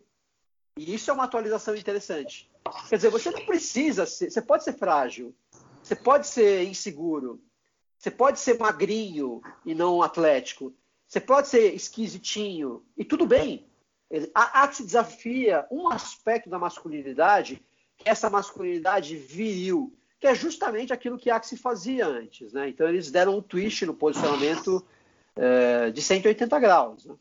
[0.76, 2.50] E isso é uma atualização interessante.
[2.88, 4.30] Quer dizer, você não precisa ser.
[4.30, 5.34] Você pode ser frágil,
[5.82, 7.42] você pode ser inseguro,
[7.98, 10.72] você pode ser magrinho e não atlético,
[11.06, 13.66] você pode ser esquisitinho, e tudo bem.
[14.34, 17.62] Há que se desafia um aspecto da masculinidade
[18.04, 22.52] essa masculinidade viril, que é justamente aquilo que Axie fazia antes.
[22.52, 22.68] Né?
[22.68, 24.84] Então, eles deram um twist no posicionamento
[25.36, 27.04] é, de 180 graus.
[27.04, 27.14] Né?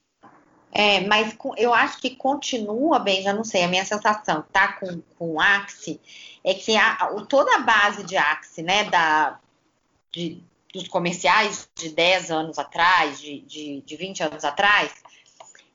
[0.71, 5.01] É, mas eu acho que continua bem, já não sei, a minha sensação, tá, com,
[5.17, 5.99] com Axie,
[6.43, 6.95] é que a,
[7.27, 9.39] toda a base de Axie, né, da,
[10.11, 14.93] de, dos comerciais de 10 anos atrás, de, de, de 20 anos atrás,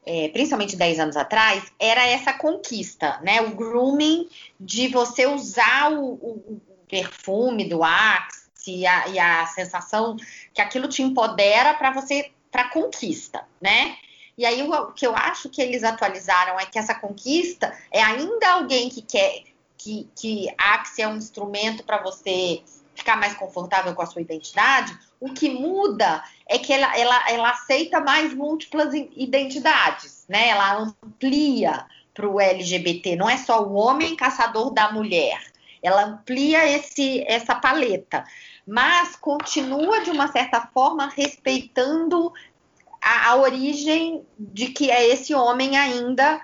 [0.05, 3.41] é, principalmente 10 anos atrás, era essa conquista, né?
[3.41, 10.17] O grooming de você usar o, o perfume do Axe e a, e a, sensação
[10.53, 13.97] que aquilo te empodera para você, para conquista, né?
[14.37, 18.03] E aí o, o que eu acho que eles atualizaram é que essa conquista é
[18.03, 19.45] ainda alguém que quer
[19.83, 22.63] que, que Axe é um instrumento para você
[22.95, 27.51] ficar mais confortável com a sua identidade, o que muda é que ela, ela, ela
[27.51, 30.49] aceita mais múltiplas identidades, né?
[30.49, 35.41] Ela amplia para o LGBT, não é só o homem caçador da mulher,
[35.81, 38.25] ela amplia esse, essa paleta,
[38.67, 42.33] mas continua de uma certa forma respeitando
[43.01, 46.43] a, a origem de que é esse homem ainda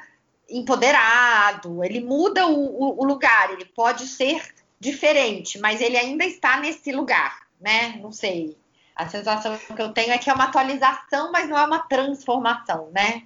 [0.49, 4.41] empoderado, ele muda o, o, o lugar, ele pode ser
[4.79, 7.99] diferente, mas ele ainda está nesse lugar, né?
[8.01, 8.57] Não sei.
[8.99, 12.91] A sensação que eu tenho é que é uma atualização, mas não é uma transformação,
[12.93, 13.23] né?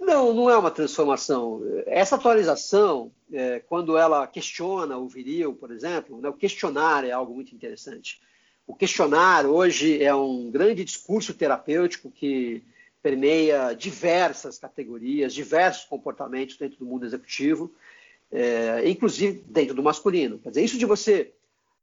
[0.00, 1.62] Não, não é uma transformação.
[1.86, 7.32] Essa atualização, é, quando ela questiona o viril, por exemplo, né, o questionar é algo
[7.32, 8.20] muito interessante.
[8.66, 12.64] O questionar hoje é um grande discurso terapêutico que
[13.00, 17.72] permeia diversas categorias, diversos comportamentos dentro do mundo executivo
[18.30, 20.38] é, inclusive dentro do masculino.
[20.38, 21.32] Quer dizer, isso de você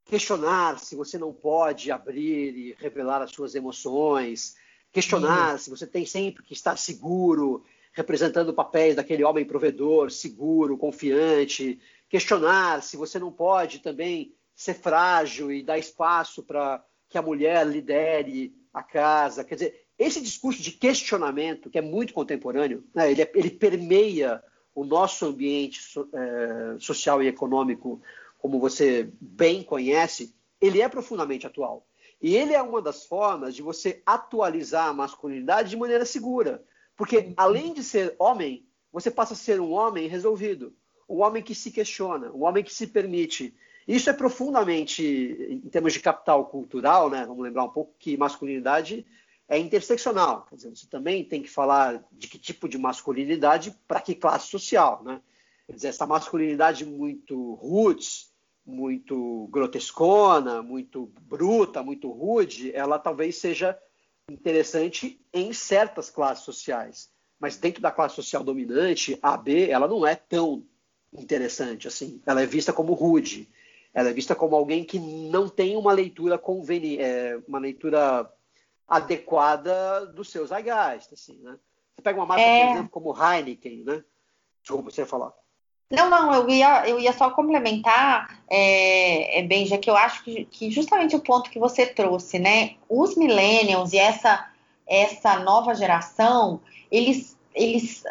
[0.06, 4.56] questionar se você não pode abrir e revelar as suas emoções,
[4.92, 5.58] questionar uhum.
[5.58, 12.82] se você tem sempre que estar seguro, representando papéis daquele homem provedor, seguro, confiante, questionar
[12.82, 18.54] se você não pode também ser frágil e dar espaço para que a mulher lidere
[18.72, 19.44] a casa.
[19.44, 24.42] Quer dizer, esse discurso de questionamento, que é muito contemporâneo, né, ele, é, ele permeia
[24.74, 28.00] o nosso ambiente so, é, social e econômico,
[28.46, 31.84] como você bem conhece, ele é profundamente atual.
[32.22, 36.62] E ele é uma das formas de você atualizar a masculinidade de maneira segura.
[36.96, 40.72] Porque, além de ser homem, você passa a ser um homem resolvido.
[41.08, 43.52] Um homem que se questiona, um homem que se permite.
[43.86, 45.04] Isso é profundamente,
[45.50, 47.26] em termos de capital cultural, né?
[47.26, 49.04] vamos lembrar um pouco que masculinidade
[49.48, 50.46] é interseccional.
[50.48, 54.46] Quer dizer, você também tem que falar de que tipo de masculinidade para que classe
[54.46, 55.20] social, né?
[55.66, 58.32] Quer dizer, essa masculinidade muito roots,
[58.66, 63.78] muito grotescona, muito bruta, muito rude, ela talvez seja
[64.28, 67.10] interessante em certas classes sociais.
[67.38, 70.66] Mas dentro da classe social dominante, A, B, ela não é tão
[71.12, 72.20] interessante assim.
[72.26, 73.48] Ela é vista como rude.
[73.94, 78.30] Ela é vista como alguém que não tem uma leitura conveniente, é, uma leitura
[78.88, 81.58] adequada dos seus zeitgeist, assim, né?
[81.94, 82.66] Você pega uma marca, é...
[82.66, 84.04] por exemplo, como Heineken, né?
[84.60, 85.32] Desculpa, você ia falar.
[85.90, 90.24] Não, não, eu ia, eu ia só complementar, é, é bem, já que eu acho
[90.24, 92.74] que, que, justamente o ponto que você trouxe, né?
[92.88, 94.50] Os millennials e essa,
[94.84, 98.02] essa nova geração, eles, eles,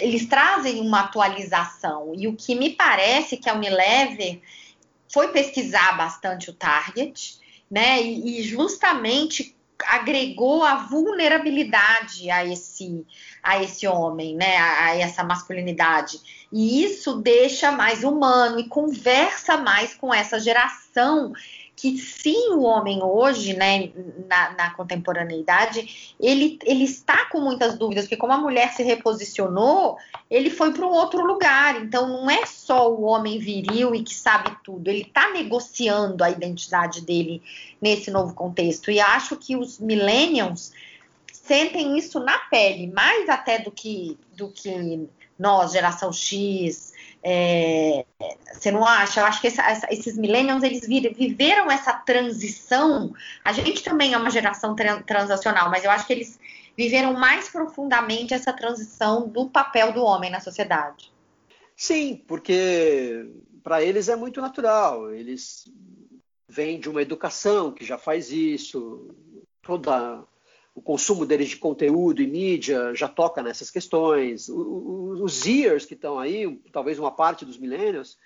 [0.00, 2.12] eles trazem uma atualização.
[2.16, 4.40] E o que me parece que a Unilever
[5.08, 7.38] foi pesquisar bastante o target,
[7.70, 8.02] né?
[8.02, 9.54] E, e justamente
[9.88, 13.06] agregou a vulnerabilidade a esse,
[13.42, 14.56] a esse homem, né?
[14.56, 16.18] A, a, essa masculinidade.
[16.52, 21.32] E isso deixa mais humano e conversa mais com essa geração
[21.84, 23.90] que sim, o homem hoje, né,
[24.26, 29.98] na, na, contemporaneidade, ele, ele está com muitas dúvidas, porque como a mulher se reposicionou,
[30.30, 31.82] ele foi para um outro lugar.
[31.82, 36.30] Então, não é só o homem viril e que sabe tudo, ele está negociando a
[36.30, 37.42] identidade dele
[37.82, 38.90] nesse novo contexto.
[38.90, 40.72] E acho que os millennials
[41.30, 45.06] sentem isso na pele, mais até do que, do que
[45.38, 46.93] nós, geração X,
[47.26, 48.04] é,
[48.52, 49.20] você não acha?
[49.20, 53.14] Eu acho que essa, essa, esses millennials, eles viveram essa transição.
[53.42, 56.38] A gente também é uma geração transacional, mas eu acho que eles
[56.76, 61.10] viveram mais profundamente essa transição do papel do homem na sociedade.
[61.74, 63.26] Sim, porque
[63.62, 65.10] para eles é muito natural.
[65.10, 65.64] Eles
[66.46, 69.08] vêm de uma educação que já faz isso,
[69.62, 70.22] toda
[70.74, 74.48] o consumo deles de conteúdo e mídia já toca nessas questões.
[74.48, 78.18] os years que estão aí, talvez uma parte dos millennials,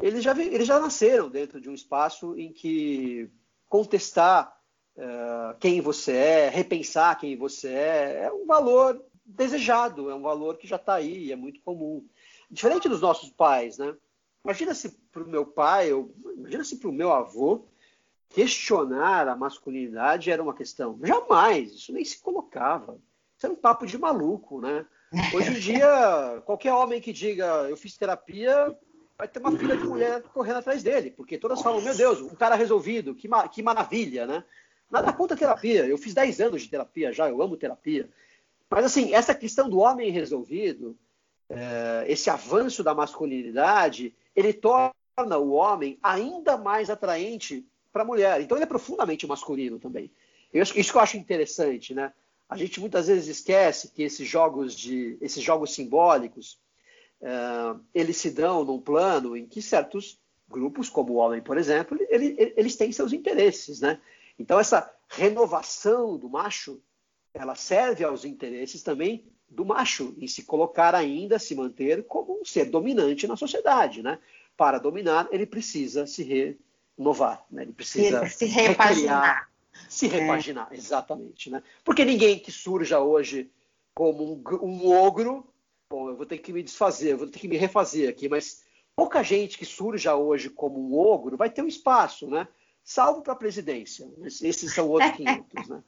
[0.00, 3.28] eles já, eles já nasceram dentro de um espaço em que
[3.68, 4.56] contestar
[4.96, 10.58] uh, quem você é, repensar quem você é, é um valor desejado, é um valor
[10.58, 12.06] que já está aí, é muito comum.
[12.48, 13.96] Diferente dos nossos pais, né?
[14.44, 17.66] Imagina se para o meu pai, ou imagina se para o meu avô,
[18.30, 20.98] questionar a masculinidade era uma questão.
[21.02, 22.96] Jamais, isso nem se colocava.
[23.36, 24.86] Isso era um papo de maluco, né?
[25.34, 28.74] Hoje em dia, qualquer homem que diga eu fiz terapia,
[29.18, 32.34] vai ter uma fila de mulher correndo atrás dele, porque todas falam, meu Deus, um
[32.34, 34.44] cara resolvido, que, ma que maravilha, né?
[34.90, 38.08] Nada contra terapia, eu fiz 10 anos de terapia já, eu amo terapia.
[38.70, 40.96] Mas assim, essa questão do homem resolvido,
[41.48, 44.92] é, esse avanço da masculinidade, ele torna
[45.38, 48.40] o homem ainda mais atraente para mulher.
[48.40, 50.10] Então ele é profundamente masculino também.
[50.52, 52.12] Eu, isso que eu acho interessante, né?
[52.48, 56.58] A gente muitas vezes esquece que esses jogos de, esses jogos simbólicos,
[57.20, 61.96] uh, eles se dão num plano em que certos grupos, como o homem, por exemplo,
[62.08, 64.00] ele, eles têm seus interesses, né?
[64.36, 66.82] Então essa renovação do macho,
[67.32, 72.44] ela serve aos interesses também do macho em se colocar ainda, se manter como um
[72.44, 74.18] ser dominante na sociedade, né?
[74.56, 76.58] Para dominar, ele precisa se re,
[77.00, 77.62] inovar, né?
[77.62, 79.50] ele precisa se, se repaginar.
[79.88, 80.76] se repaginar, é.
[80.76, 81.50] exatamente.
[81.50, 81.62] Né?
[81.82, 83.50] Porque ninguém que surja hoje
[83.94, 85.46] como um, um, ogro,
[85.88, 88.64] bom, eu vou ter que me desfazer, eu vou ter que me refazer aqui, mas
[88.94, 92.46] pouca gente que surja hoje como um ogro vai ter um espaço, né?
[92.84, 94.06] Salvo para a presidência.
[94.22, 95.82] Esses são outros 500, né?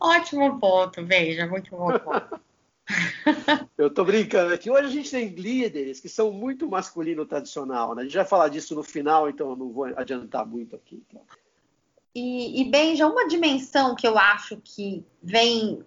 [0.00, 2.40] Ótimo ponto, veja, muito bom ponto.
[3.76, 4.70] Eu tô brincando aqui.
[4.70, 8.02] Hoje a gente tem líderes que são muito masculino tradicional, né?
[8.02, 11.02] A gente vai falar disso no final, então eu não vou adiantar muito aqui.
[11.08, 11.22] Então.
[12.14, 15.82] E, e Benja, uma dimensão que eu acho que vem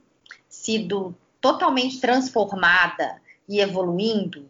[0.50, 4.50] sido totalmente transformada e evoluindo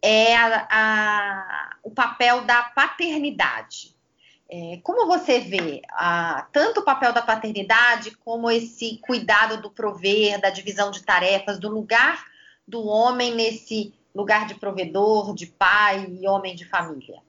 [0.00, 3.94] é a, a, o papel da paternidade.
[4.50, 10.40] É, como você vê a, tanto o papel da paternidade como esse cuidado do prover,
[10.40, 12.24] da divisão de tarefas, do lugar
[12.66, 17.22] do homem nesse lugar de provedor, de pai e homem de família?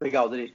[0.00, 0.54] Legal, Dani.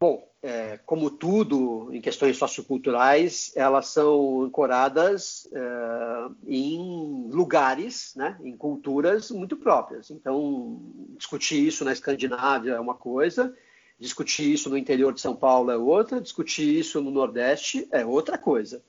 [0.00, 8.56] Bom, é, como tudo em questões socioculturais, elas são ancoradas é, em lugares, né, em
[8.56, 10.10] culturas muito próprias.
[10.10, 10.80] Então,
[11.16, 13.56] discutir isso na Escandinávia é uma coisa,
[14.02, 18.36] Discutir isso no interior de São Paulo é outra, discutir isso no Nordeste é outra
[18.36, 18.82] coisa.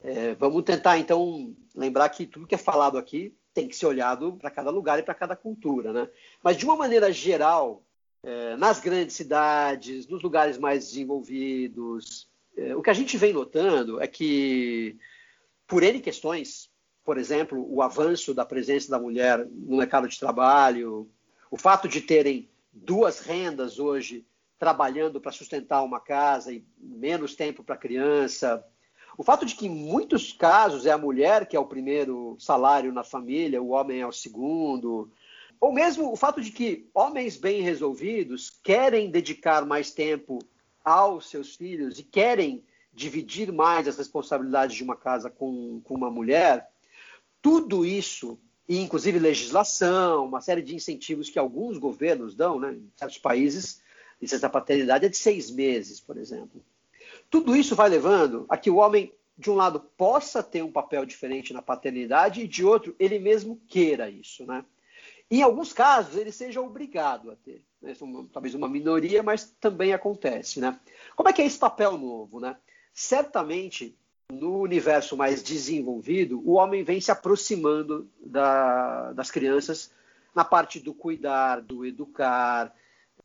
[0.00, 4.32] É, vamos tentar, então, lembrar que tudo que é falado aqui tem que ser olhado
[4.32, 5.92] para cada lugar e para cada cultura.
[5.92, 6.08] Né?
[6.42, 7.84] Mas, de uma maneira geral,
[8.24, 14.02] é, nas grandes cidades, nos lugares mais desenvolvidos, é, o que a gente vem notando
[14.02, 14.98] é que,
[15.64, 16.72] por N questões,
[17.04, 21.08] por exemplo, o avanço da presença da mulher no mercado de trabalho,
[21.52, 24.26] o fato de terem duas rendas hoje
[24.58, 28.64] trabalhando para sustentar uma casa e menos tempo para a criança.
[29.18, 32.92] O fato de que em muitos casos é a mulher que é o primeiro salário
[32.92, 35.10] na família, o homem é o segundo.
[35.60, 40.38] Ou mesmo o fato de que homens bem resolvidos querem dedicar mais tempo
[40.84, 42.62] aos seus filhos e querem
[42.92, 46.66] dividir mais as responsabilidades de uma casa com, com uma mulher,
[47.42, 52.90] tudo isso, e inclusive legislação, uma série de incentivos que alguns governos dão, né, em
[52.96, 53.82] certos países,
[54.20, 56.64] licença paternidade é de seis meses, por exemplo.
[57.30, 61.04] Tudo isso vai levando a que o homem, de um lado, possa ter um papel
[61.04, 64.64] diferente na paternidade e, de outro, ele mesmo queira isso, né?
[65.30, 67.62] Em alguns casos, ele seja obrigado a ter.
[67.82, 67.94] Né?
[68.32, 70.78] Talvez uma minoria, mas também acontece, né?
[71.16, 72.56] Como é que é esse papel novo, né?
[72.92, 73.96] Certamente,
[74.30, 79.90] no universo mais desenvolvido, o homem vem se aproximando da, das crianças
[80.34, 82.72] na parte do cuidar, do educar,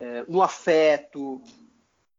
[0.02, 1.40] é, no afeto.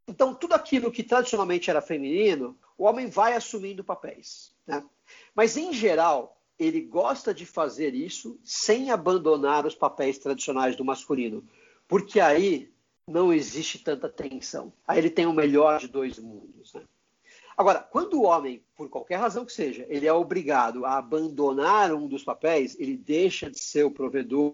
[0.07, 4.53] Então, tudo aquilo que tradicionalmente era feminino, o homem vai assumindo papéis.
[4.65, 4.81] Né?
[5.35, 11.45] Mas, em geral, ele gosta de fazer isso sem abandonar os papéis tradicionais do masculino,
[11.85, 12.71] porque aí
[13.05, 14.71] não existe tanta tensão.
[14.87, 16.73] Aí ele tem o melhor de dois mundos.
[16.73, 16.83] Né?
[17.57, 22.07] Agora, quando o homem, por qualquer razão que seja, ele é obrigado a abandonar um
[22.07, 24.53] dos papéis, ele deixa de ser o provedor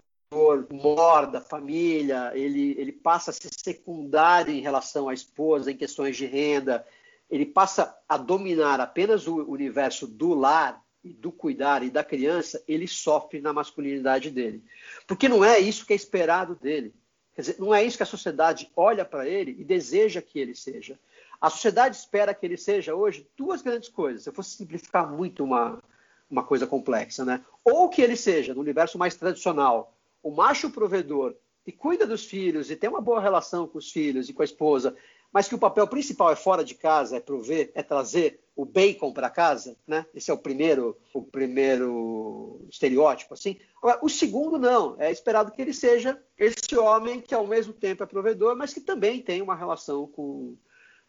[0.70, 6.16] mor da família, ele, ele passa a ser secundário em relação à esposa, em questões
[6.16, 6.86] de renda,
[7.28, 12.62] ele passa a dominar apenas o universo do lar e do cuidar e da criança,
[12.68, 14.62] ele sofre na masculinidade dele.
[15.04, 16.94] Porque não é isso que é esperado dele.
[17.34, 20.54] Quer dizer, não é isso que a sociedade olha para ele e deseja que ele
[20.54, 20.96] seja.
[21.40, 24.22] A sociedade espera que ele seja hoje duas grandes coisas.
[24.22, 25.82] Se eu fosse simplificar muito uma,
[26.30, 27.42] uma coisa complexa, né?
[27.64, 32.70] Ou que ele seja, no universo mais tradicional, o macho provedor que cuida dos filhos
[32.70, 34.96] e tem uma boa relação com os filhos e com a esposa,
[35.32, 39.12] mas que o papel principal é fora de casa, é prover, é trazer o bacon
[39.12, 40.04] para casa, né?
[40.14, 43.56] Esse é o primeiro, o primeiro estereótipo, assim.
[43.76, 48.02] Agora, o segundo não, é esperado que ele seja esse homem que ao mesmo tempo
[48.02, 50.56] é provedor, mas que também tem uma relação com,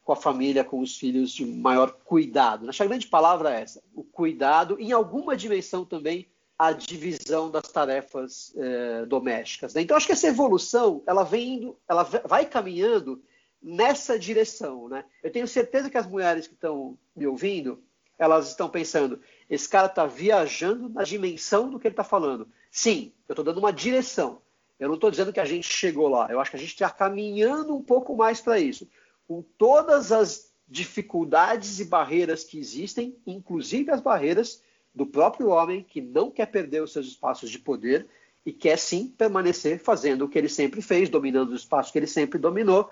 [0.03, 2.69] com a família, com os filhos de maior cuidado.
[2.69, 6.29] Que a grande palavra é essa, o cuidado, em alguma dimensão também
[6.61, 9.73] a divisão das tarefas eh, domésticas.
[9.73, 9.81] Né?
[9.81, 13.19] Então, acho que essa evolução, ela vem indo, ela vai caminhando
[13.59, 15.03] nessa direção, né?
[15.23, 17.83] Eu tenho certeza que as mulheres que estão me ouvindo,
[18.15, 22.47] elas estão pensando, esse cara está viajando na dimensão do que ele está falando.
[22.69, 24.39] Sim, eu estou dando uma direção.
[24.79, 26.27] Eu não estou dizendo que a gente chegou lá.
[26.29, 28.87] Eu acho que a gente está caminhando um pouco mais para isso.
[29.27, 34.61] Com todas as dificuldades e barreiras que existem, inclusive as barreiras
[34.93, 38.07] do próprio homem que não quer perder os seus espaços de poder
[38.45, 42.07] e quer sim permanecer fazendo o que ele sempre fez, dominando os espaços que ele
[42.07, 42.89] sempre dominou,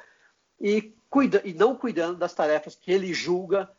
[0.62, 3.70] e, cuida, e não cuidando das tarefas que ele julga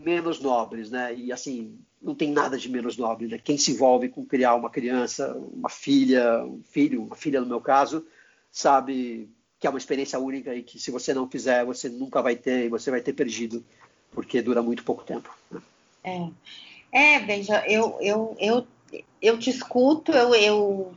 [0.00, 1.14] menos nobres, né?
[1.14, 3.38] E assim, não tem nada de menos nobre, né?
[3.38, 7.60] Quem se envolve com criar uma criança, uma filha, um filho, uma filha no meu
[7.60, 8.06] caso,
[8.50, 12.36] sabe que é uma experiência única e que se você não fizer, você nunca vai
[12.36, 13.64] ter e você vai ter perdido,
[14.12, 15.36] porque dura muito pouco tempo.
[15.50, 15.60] Né?
[16.04, 16.30] É.
[16.90, 18.66] É, Benja, eu, eu, eu,
[19.20, 20.94] eu te escuto, eu, eu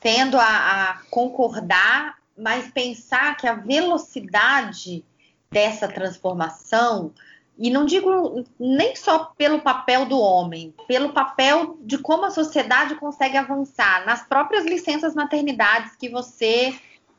[0.00, 5.04] tendo a, a concordar mas pensar que a velocidade
[5.50, 7.12] dessa transformação,
[7.56, 12.96] e não digo nem só pelo papel do homem, pelo papel de como a sociedade
[12.96, 16.74] consegue avançar nas próprias licenças maternidades que você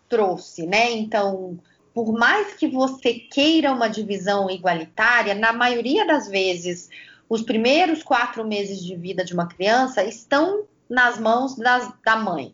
[0.10, 0.92] trouxe, né?
[0.92, 1.58] Então,
[1.94, 6.90] por mais que você queira uma divisão igualitária, na maioria das vezes,
[7.28, 12.54] os primeiros quatro meses de vida de uma criança estão nas mãos das, da mãe.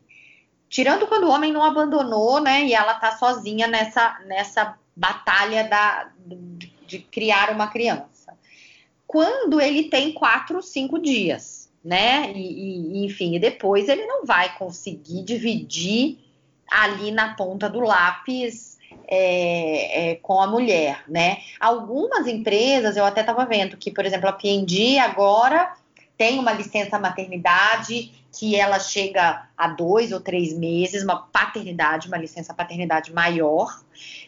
[0.70, 2.64] Tirando quando o homem não abandonou, né?
[2.64, 8.38] E ela tá sozinha nessa, nessa batalha da, de, de criar uma criança.
[9.06, 12.32] Quando ele tem quatro, cinco dias, né?
[12.32, 16.20] E, e, enfim, e depois ele não vai conseguir dividir
[16.70, 18.71] ali na ponta do lápis
[19.14, 21.40] é, é, com a mulher, né?
[21.60, 25.74] Algumas empresas, eu até estava vendo que, por exemplo, a P&G agora
[26.18, 32.18] tem uma licença maternidade que ela chega a dois ou três meses, uma paternidade, uma
[32.18, 33.84] licença paternidade maior,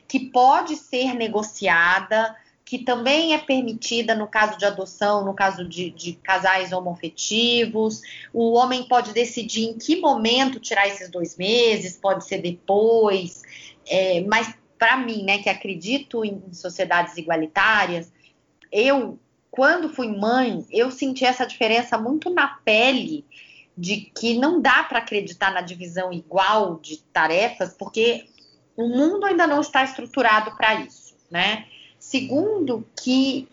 [0.06, 5.92] que pode ser negociada, que também é permitida no caso de adoção, no caso de,
[5.92, 8.02] de casais homoafetivos.
[8.34, 13.44] O homem pode decidir em que momento tirar esses dois meses, pode ser depois,
[13.88, 14.54] é, mas
[14.84, 18.12] para mim, né, que acredito em sociedades igualitárias,
[18.70, 19.18] eu,
[19.50, 23.24] quando fui mãe, eu senti essa diferença muito na pele
[23.78, 28.28] de que não dá para acreditar na divisão igual de tarefas, porque
[28.76, 31.66] o mundo ainda não está estruturado para isso, né?
[31.98, 33.48] Segundo, que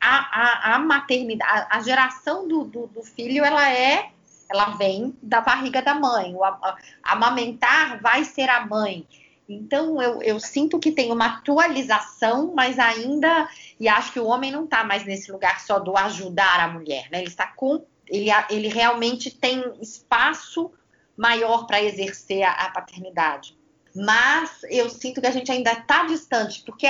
[0.00, 4.08] a, a, a maternidade, a, a geração do, do, do, filho, ela é,
[4.48, 6.34] ela vem da barriga da mãe.
[6.34, 9.06] O a, amamentar vai ser a mãe.
[9.52, 13.48] Então, eu, eu sinto que tem uma atualização, mas ainda,
[13.80, 17.08] e acho que o homem não está mais nesse lugar só do ajudar a mulher,
[17.10, 17.18] né?
[17.18, 20.70] Ele está com ele, ele realmente tem espaço
[21.16, 23.56] maior para exercer a, a, paternidade.
[23.94, 26.86] Mas eu sinto que a gente ainda está distante, porque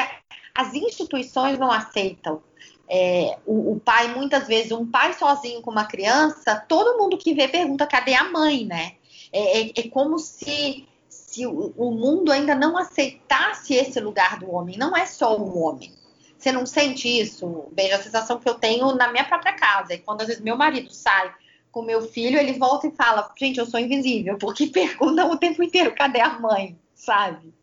[0.54, 2.42] as instituições não aceitam.
[2.88, 7.32] É, o, o, pai, muitas vezes, um pai sozinho com uma criança, todo mundo que
[7.32, 8.96] vê pergunta cadê a mãe, né?
[9.32, 10.86] É, é, é como se,
[11.30, 14.76] se o, o mundo ainda não aceitasse esse lugar do homem.
[14.76, 15.92] Não é só o homem
[16.36, 17.66] Você não sente isso?
[17.70, 19.94] Veja, a sensação que eu tenho na minha própria casa.
[19.94, 21.32] E quando às vezes meu marido sai
[21.70, 25.62] com meu filho, ele volta e fala: Gente, eu sou invisível, porque perguntam o tempo
[25.62, 26.76] inteiro: cadê a mãe?
[26.96, 27.54] Sabe?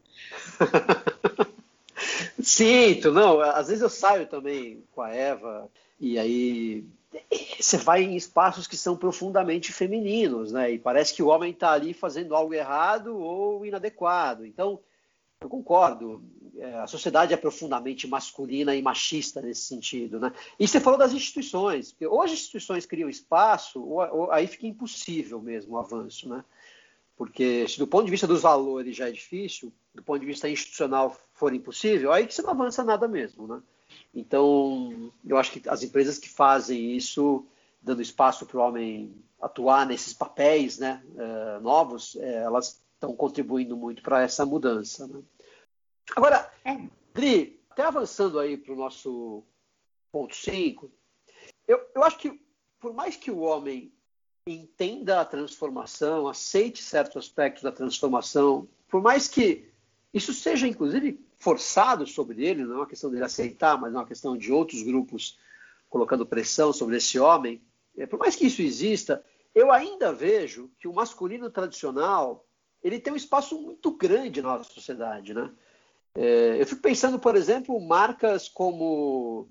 [2.41, 3.41] Sinto, não.
[3.41, 6.85] Às vezes eu saio também com a Eva, e aí
[7.59, 10.71] você vai em espaços que são profundamente femininos, né?
[10.71, 14.45] E parece que o homem está ali fazendo algo errado ou inadequado.
[14.45, 14.79] Então,
[15.41, 16.23] eu concordo.
[16.57, 20.33] É, a sociedade é profundamente masculina e machista nesse sentido, né?
[20.59, 24.65] E você falou das instituições, porque ou as instituições criam espaço, ou, ou aí fica
[24.65, 26.43] impossível mesmo o avanço, né?
[27.15, 30.49] Porque se do ponto de vista dos valores já é difícil, do ponto de vista
[30.49, 33.61] institucional for impossível, aí que você não avança nada mesmo, né?
[34.17, 37.45] Então, eu acho que as empresas que fazem isso,
[37.79, 43.77] dando espaço para o homem atuar nesses papéis né, uh, novos, uh, elas estão contribuindo
[43.77, 45.07] muito para essa mudança.
[45.07, 45.21] Né?
[46.15, 46.79] Agora, é.
[47.13, 49.43] Dri, até avançando aí para o nosso
[50.11, 50.91] ponto 5,
[51.67, 52.41] eu, eu acho que
[52.79, 53.93] por mais que o homem
[54.47, 59.69] entenda a transformação, aceite certos aspectos da transformação, por mais que
[60.11, 64.05] isso seja, inclusive, forçado sobre ele, não é uma questão dele aceitar, mas é uma
[64.05, 65.37] questão de outros grupos
[65.89, 67.61] colocando pressão sobre esse homem.
[67.97, 69.23] É, por mais que isso exista,
[69.53, 72.45] eu ainda vejo que o masculino tradicional
[72.83, 75.51] ele tem um espaço muito grande na nossa sociedade, né?
[76.15, 79.49] É, eu fico pensando, por exemplo, marcas como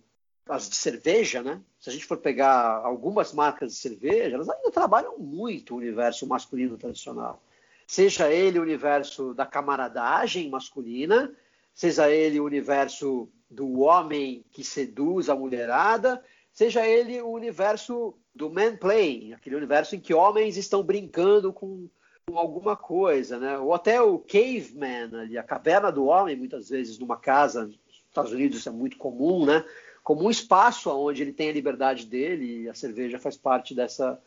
[0.49, 1.61] as de cerveja, né?
[1.79, 6.27] Se a gente for pegar algumas marcas de cerveja, elas ainda trabalham muito o universo
[6.27, 7.43] masculino tradicional.
[7.87, 11.33] Seja ele o universo da camaradagem masculina,
[11.77, 18.51] seja ele o universo do homem que seduz a mulherada, seja ele o universo do
[18.51, 21.87] manplaying, aquele universo em que homens estão brincando com,
[22.27, 23.59] com alguma coisa, né?
[23.59, 28.33] Ou até o caveman, ali, a caverna do homem, muitas vezes numa casa, nos Estados
[28.33, 29.63] Unidos isso é muito comum, né?
[30.03, 34.19] Como um espaço onde ele tem a liberdade dele e a cerveja faz parte dessa,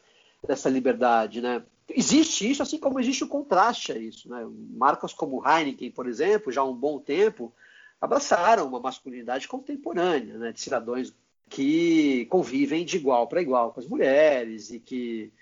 [0.45, 1.63] dessa liberdade, né?
[1.89, 4.29] Existe isso, assim como existe o contraste a isso.
[4.29, 4.47] Né?
[4.71, 7.51] Marcas como Heineken, por exemplo, já há um bom tempo,
[7.99, 10.51] abraçaram uma masculinidade contemporânea, né?
[10.51, 11.13] de cidadãos
[11.49, 15.33] que convivem de igual para igual com as mulheres e que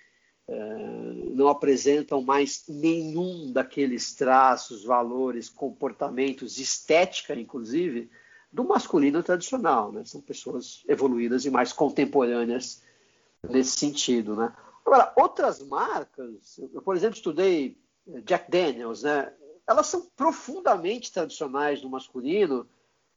[0.47, 0.53] é,
[1.33, 8.09] não apresentam mais nenhum daqueles traços, valores, comportamentos, estética, inclusive,
[8.51, 9.91] do masculino tradicional.
[9.91, 10.05] Né?
[10.05, 12.81] São pessoas evoluídas e mais contemporâneas
[13.49, 14.33] nesse sentido.
[14.37, 14.53] Né?
[14.87, 17.77] Agora, outras marcas, eu, por exemplo, estudei
[18.07, 19.33] eh, Jack Daniels, né?
[19.67, 22.65] Elas são profundamente tradicionais no masculino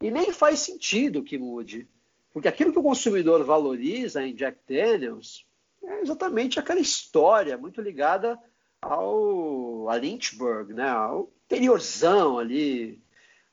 [0.02, 1.88] e nem faz sentido que mude.
[2.32, 5.46] Porque aquilo que o consumidor valoriza em Jack Daniels
[5.84, 8.36] é exatamente aquela história muito ligada
[8.82, 10.88] ao a Lynchburg, né?
[10.88, 13.00] ao interiorzão ali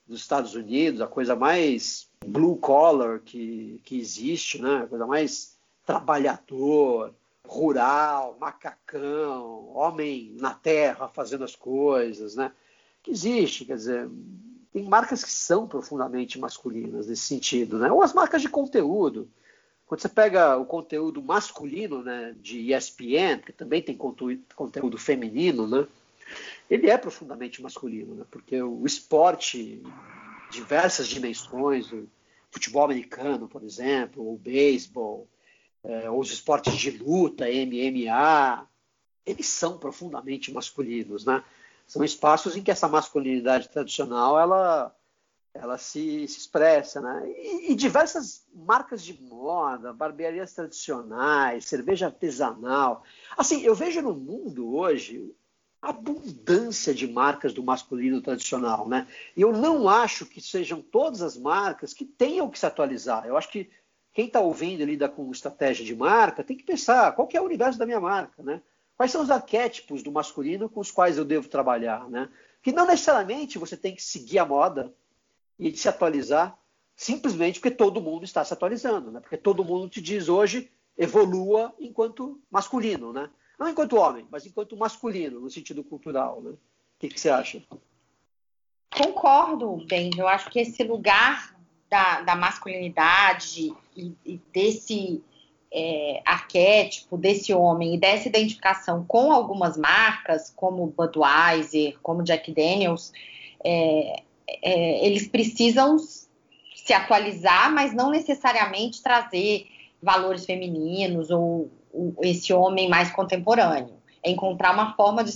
[0.07, 4.77] dos Estados Unidos, a coisa mais blue collar que, que existe, né?
[4.77, 5.55] a coisa mais
[5.85, 7.13] trabalhador,
[7.47, 12.51] rural, macacão, homem na terra fazendo as coisas, né?
[13.01, 14.09] Que existe, quer dizer,
[14.71, 17.91] tem marcas que são profundamente masculinas nesse sentido, né?
[17.91, 19.29] Ou as marcas de conteúdo.
[19.87, 25.87] Quando você pega o conteúdo masculino, né, de ESPN, que também tem conteúdo feminino, né?
[26.69, 28.25] Ele é profundamente masculino, né?
[28.29, 29.81] Porque o esporte,
[30.51, 32.07] diversas dimensões, o
[32.51, 35.25] futebol americano, por exemplo, o beisebol,
[35.83, 38.67] é, os esportes de luta, MMA,
[39.25, 41.43] eles são profundamente masculinos, né?
[41.85, 44.95] São espaços em que essa masculinidade tradicional ela,
[45.53, 47.29] ela se, se expressa, né?
[47.29, 53.03] E, e, diversas marcas de moda, barbearias tradicionais, cerveja artesanal.
[53.37, 55.33] Assim, eu vejo no mundo hoje
[55.81, 59.07] abundância de marcas do masculino tradicional, né?
[59.35, 63.25] E eu não acho que sejam todas as marcas que tenham que se atualizar.
[63.25, 63.69] Eu acho que
[64.17, 67.41] quem está ouvindo e lida com estratégia de marca tem que pensar qual que é
[67.41, 68.63] o universo da minha marca, né?
[68.95, 72.27] Quais são os arquétipos do masculino com os quais eu devo trabalhar, né?
[72.63, 74.91] Que não necessariamente você tem que seguir a moda
[75.59, 76.57] e se atualizar
[76.95, 79.19] simplesmente porque todo mundo está se atualizando, né?
[79.19, 83.29] Porque todo mundo te diz hoje evolua enquanto masculino, né?
[83.59, 86.49] Não enquanto homem, mas enquanto masculino, no sentido cultural, né?
[86.49, 86.57] O
[86.97, 87.61] que, que você acha?
[88.89, 90.09] Concordo, bem.
[90.17, 91.55] Eu acho que esse lugar
[91.89, 95.23] da, da masculinidade e, e desse
[95.71, 103.11] é, arquétipo desse homem e dessa identificação com algumas marcas, como Budweiser, como Jack Daniels,
[103.63, 104.23] é,
[104.61, 109.67] é, eles precisam se atualizar, mas não necessariamente trazer
[110.01, 113.95] valores femininos ou, ou esse homem mais contemporâneo.
[114.23, 115.33] É encontrar uma forma de,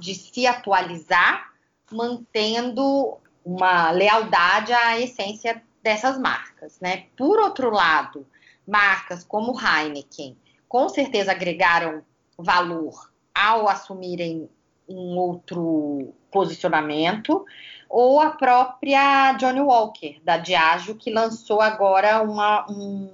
[0.00, 1.52] de se atualizar,
[1.90, 7.06] mantendo uma lealdade à essência dessas marcas, né?
[7.16, 8.26] Por outro lado,
[8.66, 10.36] marcas como Heineken
[10.68, 12.02] com certeza agregaram
[12.36, 14.50] valor ao assumirem
[14.86, 17.42] um outro posicionamento,
[17.88, 23.10] ou a própria Johnny Walker, da Diageo, que lançou agora uma, um,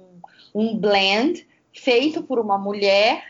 [0.53, 3.23] um blend feito por uma mulher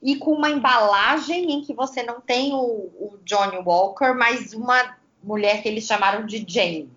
[0.00, 4.96] e com uma embalagem em que você não tem o, o Johnny Walker, mas uma
[5.20, 6.94] mulher que eles chamaram de Jane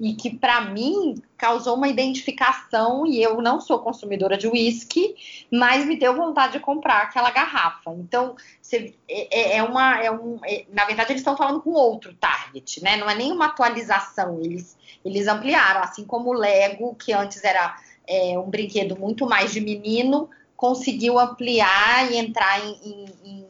[0.00, 5.14] e que para mim causou uma identificação e eu não sou consumidora de uísque,
[5.52, 7.92] mas me deu vontade de comprar aquela garrafa.
[7.92, 8.34] Então,
[8.72, 12.82] é, é, é uma, é um, é, na verdade eles estão falando com outro target,
[12.82, 12.96] né?
[12.96, 17.76] Não é nenhuma atualização, eles, eles ampliaram, assim como o Lego, que antes era
[18.06, 23.46] é, um brinquedo muito mais de menino, conseguiu ampliar e entrar em, em, em,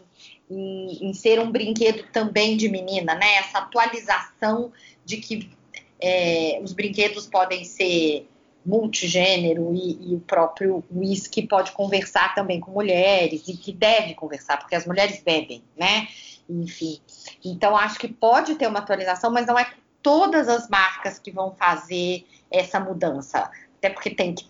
[0.51, 3.37] em, em ser um brinquedo também de menina, né?
[3.37, 4.73] Essa atualização
[5.05, 5.60] de que
[6.01, 8.27] é, os brinquedos podem ser
[8.65, 14.59] multigênero e, e o próprio whisky pode conversar também com mulheres e que deve conversar,
[14.59, 16.09] porque as mulheres bebem, né?
[16.49, 17.01] Enfim.
[17.45, 19.73] Então, acho que pode ter uma atualização, mas não é
[20.03, 23.51] todas as marcas que vão fazer essa mudança.
[23.79, 24.47] Até porque tem que,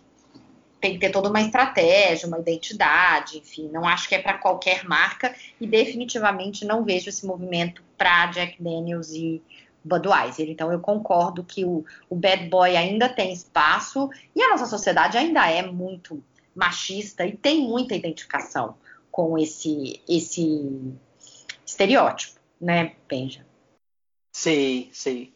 [0.81, 3.69] tem que ter toda uma estratégia, uma identidade, enfim.
[3.73, 8.63] Não acho que é para qualquer marca e definitivamente não vejo esse movimento para Jack
[8.63, 9.43] Daniels e
[9.85, 10.49] Budweiser.
[10.49, 15.17] Então, eu concordo que o, o bad boy ainda tem espaço e a nossa sociedade
[15.17, 16.23] ainda é muito
[16.55, 18.75] machista e tem muita identificação
[19.11, 20.95] com esse, esse
[21.65, 23.47] estereótipo, né, Benja?
[24.33, 25.33] Sim, sim.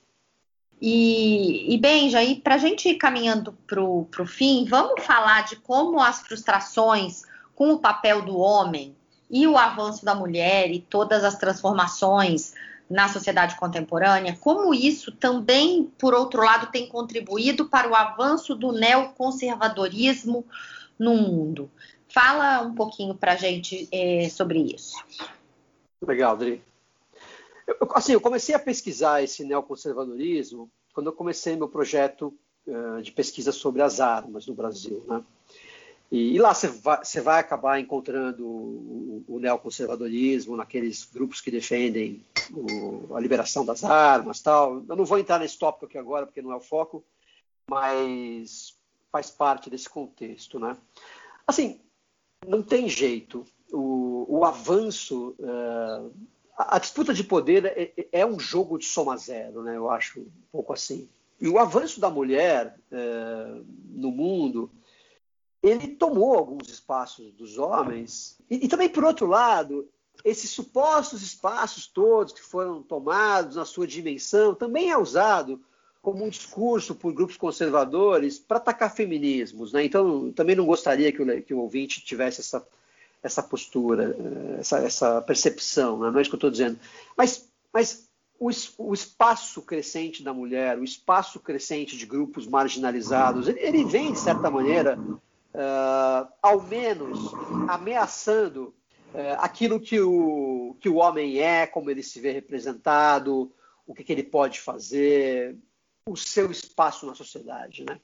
[0.80, 5.56] E, e Benja, e para a gente ir caminhando para o fim, vamos falar de
[5.56, 7.22] como as frustrações
[7.54, 8.94] com o papel do homem
[9.30, 12.52] e o avanço da mulher e todas as transformações
[12.88, 18.72] na sociedade contemporânea, como isso também, por outro lado, tem contribuído para o avanço do
[18.72, 20.44] neoconservadorismo
[20.98, 21.70] no mundo.
[22.08, 24.94] Fala um pouquinho para a gente é, sobre isso.
[26.00, 26.62] Legal, Adri.
[27.66, 32.32] Eu, assim, eu comecei a pesquisar esse neoconservadorismo quando eu comecei meu projeto
[32.66, 35.02] uh, de pesquisa sobre as armas no Brasil.
[35.08, 35.24] Né?
[36.10, 42.24] E, e lá você vai, vai, acabar encontrando o, o, neoconservadorismo naqueles grupos que defendem
[42.52, 44.84] o, a liberação das armas tal.
[44.88, 47.04] Eu não vou entrar nesse tópico aqui agora, porque não é o foco,
[47.68, 48.76] mas
[49.10, 50.58] faz parte desse contexto.
[50.58, 50.76] Né?
[51.46, 51.80] Assim,
[52.46, 53.44] não tem jeito.
[53.72, 56.12] O, o avanço, uh,
[56.56, 59.76] a, disputa de poder é, é, é, um jogo de soma zero, né?
[59.76, 61.08] eu acho um pouco assim.
[61.40, 64.70] E o avanço da mulher uh, no mundo
[65.64, 68.38] ele tomou alguns espaços dos homens.
[68.50, 69.88] E, e, também, por outro lado,
[70.22, 75.58] esses supostos espaços todos que foram tomados na sua dimensão também é usado
[76.02, 79.72] como um discurso por grupos conservadores para atacar feminismos.
[79.72, 79.84] Né?
[79.84, 82.66] Então, também não gostaria que o, que o ouvinte tivesse essa,
[83.22, 86.10] essa postura, eh, essa, essa percepção, né?
[86.10, 86.78] não é isso que eu estou dizendo.
[87.16, 88.06] Mas, mas
[88.38, 94.12] o, o, espaço crescente da mulher, o espaço crescente de grupos marginalizados, ele, ele vem,
[94.12, 94.98] de certa maneira,
[95.54, 97.32] uh, ao menos
[97.68, 98.74] ameaçando
[99.12, 103.52] uh, aquilo que o, que o homem é, como ele se vê representado,
[103.86, 105.56] o que, que ele pode fazer,
[106.06, 107.84] o seu espaço na sociedade.
[107.84, 108.00] Né?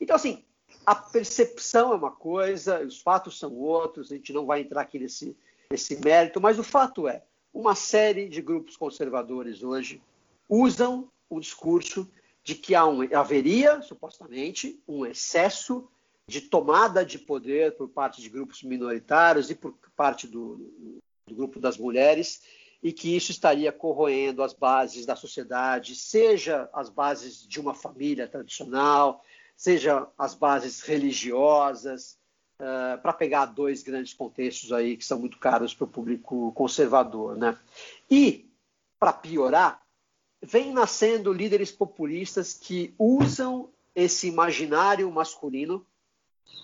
[0.00, 0.44] Então, assim,
[0.84, 4.98] a percepção é uma coisa, os fatos são outros, a gente não vai entrar aqui
[4.98, 5.36] nesse,
[5.70, 10.02] nesse mérito, mas o fato é, uma série de grupos conservadores hoje
[10.48, 12.10] usam o discurso
[12.42, 15.88] de que um, haveria, supostamente, um excesso
[16.26, 20.56] de tomada de poder por parte de grupos minoritários e por parte do,
[21.26, 22.42] do grupo das mulheres,
[22.82, 28.28] e que isso estaria corroendo as bases da sociedade, seja as bases de uma família
[28.28, 29.22] tradicional,
[29.56, 32.18] seja as bases religiosas,
[32.60, 37.36] uh, para pegar dois grandes contextos aí que são muito caros para o público conservador.
[37.36, 37.58] Né?
[38.10, 38.50] E,
[38.98, 39.80] para piorar,
[40.42, 45.86] vem nascendo líderes populistas que usam esse imaginário masculino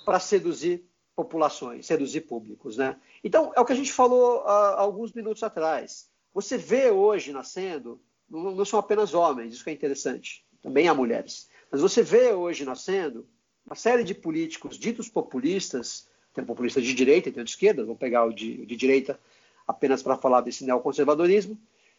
[0.04, 2.76] para seduzir populações, seduzir públicos.
[2.76, 2.96] Né?
[3.22, 6.08] Então, é o que a gente falou há alguns minutos atrás.
[6.32, 11.48] Você vê hoje nascendo, não, são apenas homens, isso que é interessante, também há mulheres,
[11.70, 13.26] mas você vê hoje nascendo
[13.66, 17.84] uma série de políticos ditos populistas, tem um populista de direita tem um de esquerda,
[17.84, 19.18] vou pegar o de, de direita
[19.66, 21.58] apenas para falar desse neoconservadorismo,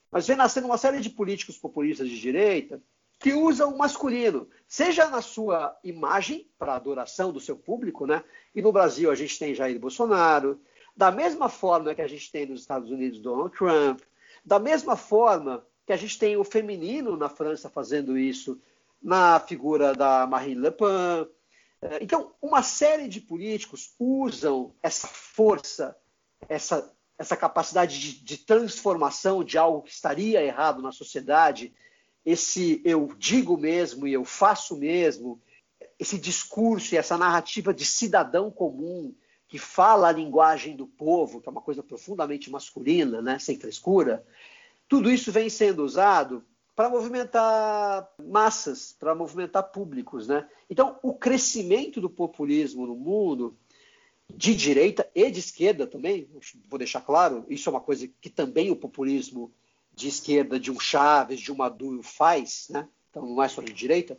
[0.10, 2.82] mas vê nascendo uma série de políticos populistas de direita
[3.22, 8.24] que usa o masculino, seja na sua imagem para adoração do seu público, né?
[8.54, 10.60] E no Brasil a gente tem Jair Bolsonaro,
[10.98, 14.02] da mesma forma que a gente tem nos Estados Unidos Donald Trump,
[14.44, 18.60] da mesma forma que a gente tem o feminino na França fazendo isso
[19.00, 21.30] na figura da Marine Le Pen.
[21.80, 25.96] É, então, uma série de políticos usam essa força,
[26.50, 31.72] essa, essa capacidade de, de transformação de algo que estaria errado na sociedade,
[32.26, 35.42] esse eu digo mesmo e eu faço mesmo,
[36.00, 39.14] esse discurso e essa narrativa de cidadão comum
[39.48, 44.26] que fala a linguagem do povo, que é uma coisa profundamente masculina, né, sem frescura,
[44.88, 46.44] tudo isso vem sendo usado
[46.76, 50.28] para movimentar massas, para movimentar públicos.
[50.28, 50.48] Né?
[50.70, 53.58] Então, o crescimento do populismo no mundo,
[54.34, 56.30] de direita e de esquerda também,
[56.68, 59.54] vou deixar claro, isso é uma coisa que também o populismo
[59.94, 62.88] de esquerda, de um Chaves, de um Maduro faz, né?
[63.10, 64.18] então não é só de direita,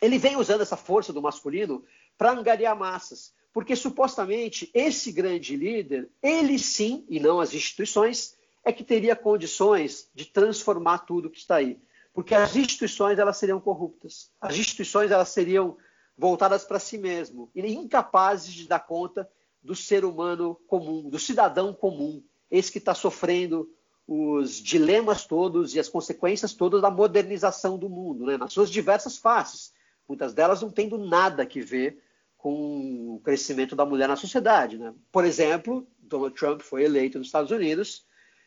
[0.00, 1.84] ele vem usando essa força do masculino
[2.18, 3.32] para angariar massas.
[3.52, 10.08] Porque supostamente esse grande líder, ele sim, e não as instituições, é que teria condições
[10.12, 11.78] de transformar tudo que está aí.
[12.12, 14.30] Porque as instituições elas seriam corruptas.
[14.40, 15.76] As instituições elas seriam
[16.16, 19.28] voltadas para si mesmo e incapazes de dar conta
[19.62, 23.68] do ser humano comum, do cidadão comum, esse que está sofrendo
[24.06, 28.36] os dilemas todos e as consequências todas da modernização do mundo, né?
[28.36, 29.72] nas suas diversas faces,
[30.06, 32.02] muitas delas não tendo nada que ver
[32.36, 34.76] com o crescimento da mulher na sociedade.
[34.76, 34.92] Né?
[35.10, 38.04] Por exemplo, Donald Trump foi eleito nos Estados Unidos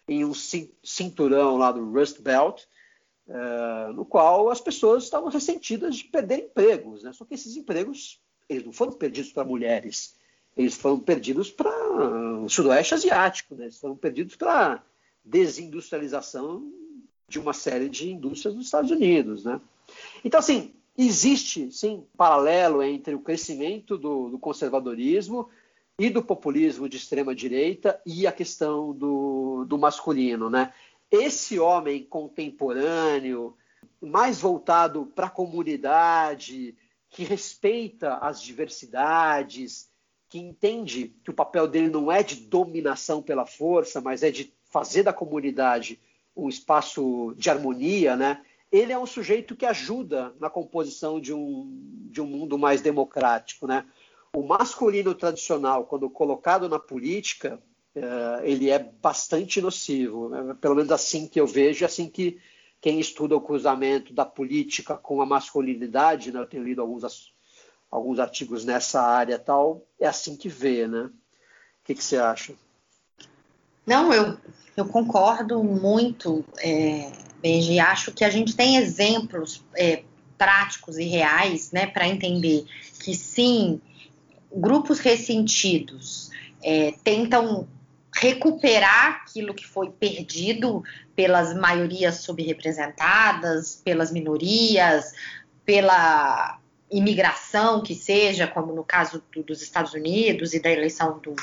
[0.08, 2.64] em um cinturão lá do Rust Belt,
[3.28, 7.04] uh, no qual as pessoas estavam ressentidas de perder empregos.
[7.04, 7.12] Né?
[7.12, 10.16] Só que esses empregos eles não foram perdidos para mulheres,
[10.56, 11.70] eles foram perdidos para
[12.40, 13.66] o sudoeste asiático, né?
[13.66, 14.82] eles foram perdidos para
[15.28, 16.72] desindustrialização
[17.28, 19.44] de uma série de indústrias nos Estados Unidos.
[19.44, 19.60] Né?
[20.24, 25.48] Então, assim, Existe, sim, paralelo entre o crescimento do, do conservadorismo
[26.00, 30.74] e do populismo de extrema direita e a questão do, do masculino, né?
[31.12, 33.56] Esse homem contemporâneo,
[34.02, 36.76] mais voltado para a comunidade,
[37.12, 39.92] que respeita as diversidades,
[40.28, 44.52] que entende que o papel dele não é de dominação pela força, mas é de
[44.78, 46.00] fazer da comunidade
[46.36, 48.44] um espaço de harmonia, né?
[48.72, 51.68] ele é um sujeito que ajuda na composição de um,
[52.12, 53.66] de um mundo mais democrático.
[53.66, 53.84] Né?
[54.32, 57.60] O masculino tradicional, quando colocado na política,
[57.96, 60.30] é, ele é bastante nocivo.
[60.30, 60.56] Né?
[60.62, 62.40] Pelo menos assim que eu vejo, assim que
[62.80, 66.40] quem estuda o cruzamento da política com a masculinidade, né?
[66.40, 67.34] eu tenho lido alguns,
[67.90, 70.88] alguns artigos nessa área tal, é assim que vê.
[70.88, 71.06] Né?
[71.06, 72.54] O que, que você acha?
[73.88, 74.38] Não, eu,
[74.76, 76.46] eu concordo muito.
[76.60, 77.10] É
[77.42, 80.04] Benji, acho que a gente tem exemplos é,
[80.38, 82.66] práticos e reais né, para entender
[83.04, 83.80] que sim,
[84.52, 86.30] grupos ressentidos
[86.64, 87.68] é, tentam
[88.14, 90.84] recuperar aquilo que foi perdido
[91.16, 95.14] pelas maiorias subrepresentadas, pelas minorias,
[95.64, 96.60] pela
[96.90, 101.36] imigração que seja, como no caso do, dos Estados Unidos e da eleição do,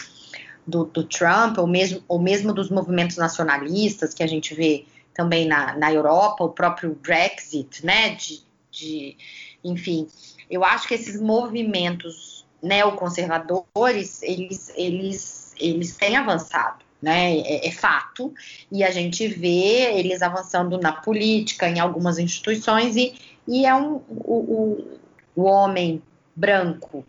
[0.67, 4.85] do, do, Trump, ou mesmo, ou mesmo dos movimentos nacionalistas que a gente vê
[5.15, 8.11] também na, na Europa, o próprio Brexit, né?
[8.15, 8.41] De,
[8.71, 9.17] de,
[9.63, 10.09] enfim,
[10.51, 16.85] eu acho que esses movimentos neoconservadores, eles, eles, eles têm avançado.
[17.03, 18.33] Né, é, é, fato,
[18.73, 23.15] e a gente vê eles avançando na política, em algumas instituições, e,
[23.47, 24.99] e é um, o, o,
[25.37, 26.03] o homem
[26.35, 27.05] branco,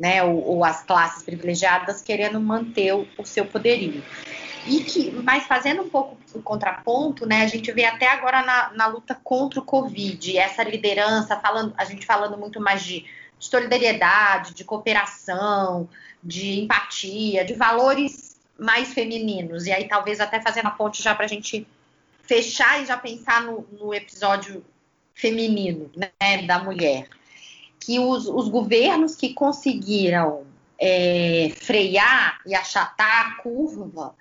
[0.00, 4.02] né, ou, ou, as classes privilegiadas querendo manter o, o seu poderio.
[4.66, 8.72] E que, mas fazendo um pouco o contraponto, né, a gente vê até agora na,
[8.72, 13.04] na luta contra o Covid, essa liderança, falando, a gente falando muito mais de,
[13.38, 15.86] de solidariedade, de cooperação,
[16.22, 19.66] de empatia, de valores mais femininos.
[19.66, 21.66] E aí, talvez até fazendo a ponte já para a gente
[22.22, 24.64] fechar e já pensar no, no episódio
[25.14, 27.06] feminino, né, da mulher.
[27.80, 30.44] Que os, os governos que conseguiram
[30.78, 34.14] é, frear e achatar a curva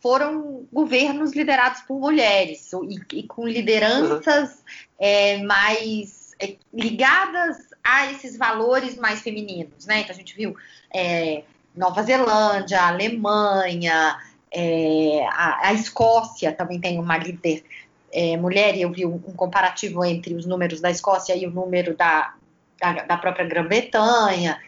[0.00, 4.56] foram governos liderados por mulheres e, e com lideranças uhum.
[4.98, 10.00] é, mais é, ligadas a esses valores mais femininos, né?
[10.00, 10.56] Então a gente viu
[10.92, 11.44] é,
[11.74, 14.18] Nova Zelândia, Alemanha,
[14.50, 17.64] é, a, a, Escócia também tem uma líder
[18.12, 21.50] é, mulher, e eu vi um, um, comparativo entre os números da Escócia e o
[21.50, 22.34] número da,
[22.80, 24.60] da, da própria Grã-Bretanha,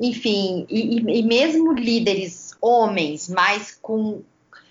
[0.00, 4.22] enfim, e, e mesmo líderes homens, mas com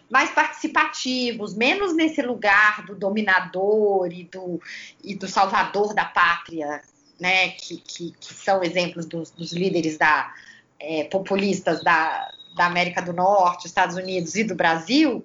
[0.09, 4.61] mais participativos, menos nesse lugar do dominador e do,
[5.01, 6.81] e do salvador da pátria,
[7.17, 10.33] né, que, que, que são exemplos dos, dos líderes da,
[10.77, 15.23] é, populistas da, da América do Norte, Estados Unidos e do Brasil,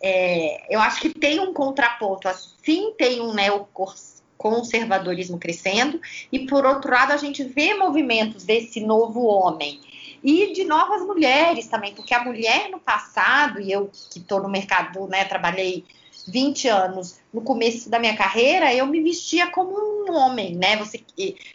[0.00, 3.34] é, eu acho que tem um contraponto, assim tem um
[4.36, 9.80] conservadorismo crescendo, e por outro lado, a gente vê movimentos desse novo homem
[10.22, 14.48] e de novas mulheres também, porque a mulher no passado, e eu que estou no
[14.48, 15.84] mercado, né, trabalhei
[16.26, 20.76] 20 anos, no começo da minha carreira, eu me vestia como um homem, né?
[20.76, 21.04] Você,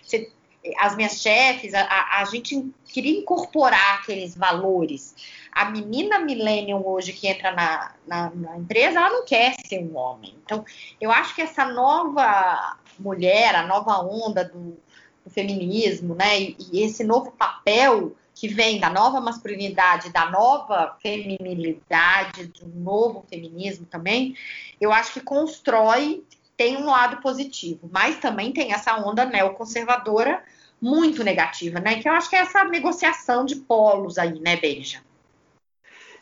[0.04, 0.32] você
[0.78, 5.16] as minhas chefes, a, a, gente queria incorporar aqueles valores.
[5.52, 9.98] A menina millennium hoje que entra na, na, na, empresa, ela não quer ser um
[9.98, 10.36] homem.
[10.44, 10.64] Então,
[11.00, 14.78] eu acho que essa nova mulher, a nova onda do,
[15.24, 20.96] do feminismo, né, e, e, esse novo papel que vem da nova masculinidade, da nova
[21.02, 24.36] feminilidade, do novo feminismo também,
[24.80, 26.24] eu acho que constrói
[26.56, 30.44] tem um lado positivo, mas também tem essa onda neoconservadora
[30.82, 32.02] muito negativa, né?
[32.02, 35.02] Que eu acho que é essa negociação de polos aí, né, Beija?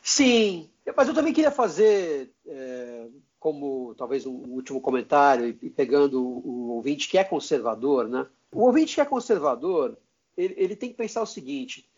[0.10, 6.70] Sim, mas eu também queria fazer, é, como talvez um último comentário, e pegando o
[6.70, 8.26] ouvinte que é conservador, né?
[8.54, 9.98] O ouvinte que é conservador,
[10.38, 11.90] ele, ele tem que pensar o seguinte: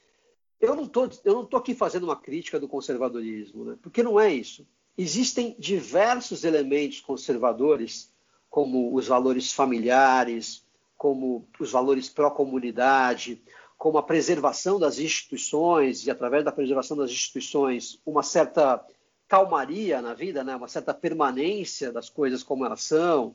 [0.60, 3.78] eu não tô, eu não tô aqui fazendo uma crítica do conservadorismo, né?
[3.80, 4.68] Porque não é isso.
[4.98, 8.12] Existem diversos elementos conservadores
[8.50, 10.66] como os valores familiares,
[10.98, 13.40] como os valores pró-comunidade,
[13.80, 18.86] como a preservação das instituições e através da preservação das instituições uma certa
[19.26, 20.54] calmaria na vida, né?
[20.54, 23.34] uma certa permanência das coisas como elas são,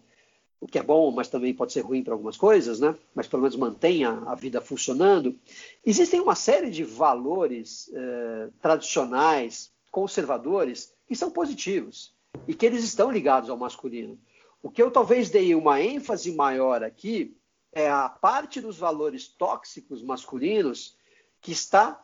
[0.61, 2.95] o que é bom, mas também pode ser ruim para algumas coisas, né?
[3.15, 5.35] mas pelo menos mantenha a vida funcionando.
[5.85, 12.15] Existem uma série de valores eh, tradicionais, conservadores, que são positivos
[12.47, 14.19] e que eles estão ligados ao masculino.
[14.63, 17.35] O que eu talvez dei uma ênfase maior aqui
[17.75, 20.97] é a parte dos valores tóxicos masculinos
[21.41, 22.01] que está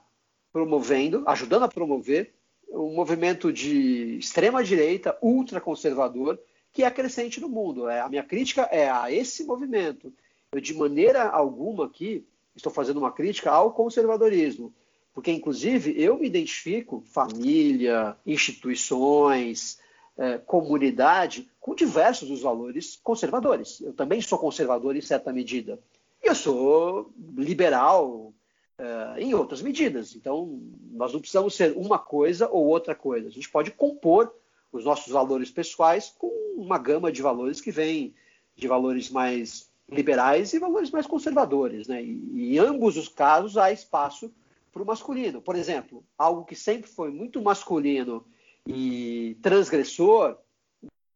[0.52, 2.34] promovendo, ajudando a promover
[2.68, 6.38] um movimento de extrema direita, ultraconservador,
[6.72, 7.88] que é crescente no mundo.
[7.88, 10.12] É, a minha crítica é a esse movimento.
[10.52, 14.74] Eu, de maneira alguma aqui, estou fazendo uma crítica ao conservadorismo,
[15.12, 19.78] porque, inclusive, eu me identifico, família, instituições,
[20.20, 23.80] é, comunidade com diversos dos valores conservadores.
[23.80, 25.80] Eu também sou conservador em certa medida.
[26.22, 28.30] E eu sou liberal
[28.76, 30.14] é, em outras medidas.
[30.14, 30.60] Então,
[30.92, 33.28] nós não precisamos ser uma coisa ou outra coisa.
[33.28, 34.30] A gente pode compor
[34.70, 38.14] os nossos valores pessoais com uma gama de valores que vem
[38.54, 41.88] de valores mais liberais e valores mais conservadores.
[41.88, 42.04] Né?
[42.04, 44.30] E, em ambos os casos há espaço
[44.70, 45.40] para o masculino.
[45.40, 48.22] Por exemplo, algo que sempre foi muito masculino
[48.66, 50.38] e transgressor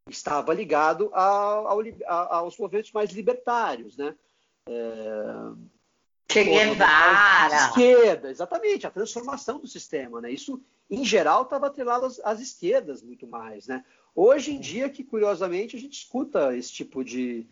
[0.08, 1.82] estava ligado ao, ao,
[2.32, 4.14] aos movimentos mais libertários, né?
[4.66, 5.52] É,
[6.26, 7.68] che Guevara.
[7.68, 10.30] Esquerda, exatamente, a transformação do sistema, né?
[10.30, 13.84] Isso, em geral, estava atrelado às, às, esquerdas muito mais, né?
[14.14, 17.46] Hoje em dia, que curiosamente a gente escuta esse tipo de,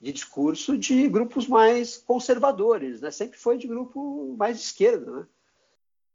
[0.00, 3.10] de discurso de grupos mais conservadores, né?
[3.10, 5.26] Sempre foi de grupo mais de esquerda, né?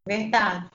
[0.06, 0.70] Verdade.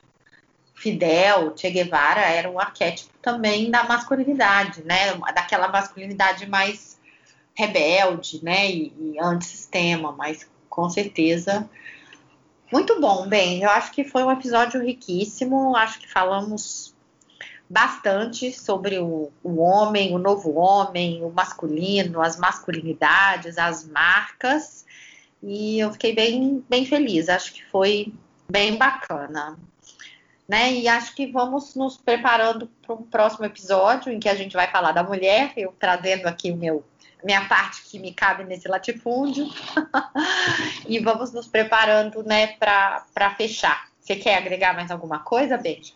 [0.84, 5.14] Fidel, Che Guevara era um arquétipo também da masculinidade, né?
[5.34, 7.00] Daquela masculinidade mais
[7.54, 8.70] rebelde, né?
[8.70, 11.66] E, e antissistema, mas com certeza.
[12.70, 13.62] Muito bom, bem.
[13.62, 15.74] Eu acho que foi um episódio riquíssimo.
[15.74, 16.94] Acho que falamos
[17.70, 24.84] bastante sobre o, o homem, o novo homem, o masculino, as masculinidades, as marcas.
[25.42, 27.30] E eu fiquei bem, bem feliz.
[27.30, 28.12] Acho que foi
[28.50, 29.56] bem bacana
[30.48, 30.72] né?
[30.72, 34.70] E acho que vamos nos preparando para um próximo episódio em que a gente vai
[34.70, 36.84] falar da mulher, eu trazendo aqui o meu
[37.24, 39.46] minha parte que me cabe nesse latifúndio.
[40.86, 43.88] e vamos nos preparando, né, para fechar.
[43.98, 45.94] Você quer agregar mais alguma coisa, Beijo?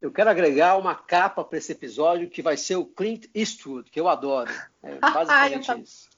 [0.00, 3.98] Eu quero agregar uma capa para esse episódio que vai ser o Clint Eastwood, que
[3.98, 4.52] eu adoro.
[4.82, 6.08] É basicamente eu isso.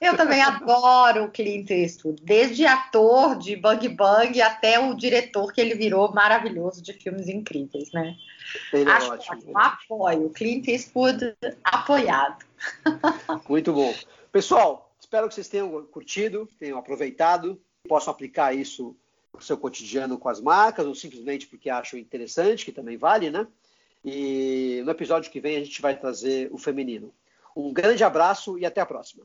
[0.00, 5.60] Eu também adoro o Clint Eastwood, desde ator de Bang Bang até o diretor que
[5.60, 8.14] ele virou maravilhoso de filmes incríveis, né?
[8.72, 9.36] Ele é Acho é ótimo.
[9.36, 9.58] ótimo.
[9.58, 11.34] Apoio, Clint Eastwood
[11.64, 12.44] apoiado.
[13.48, 13.94] Muito bom.
[14.30, 18.94] Pessoal, espero que vocês tenham curtido, tenham aproveitado, possam aplicar isso
[19.32, 23.46] no seu cotidiano com as marcas, ou simplesmente porque acham interessante, que também vale, né?
[24.04, 27.12] E no episódio que vem a gente vai trazer o feminino.
[27.56, 29.24] Um grande abraço e até a próxima.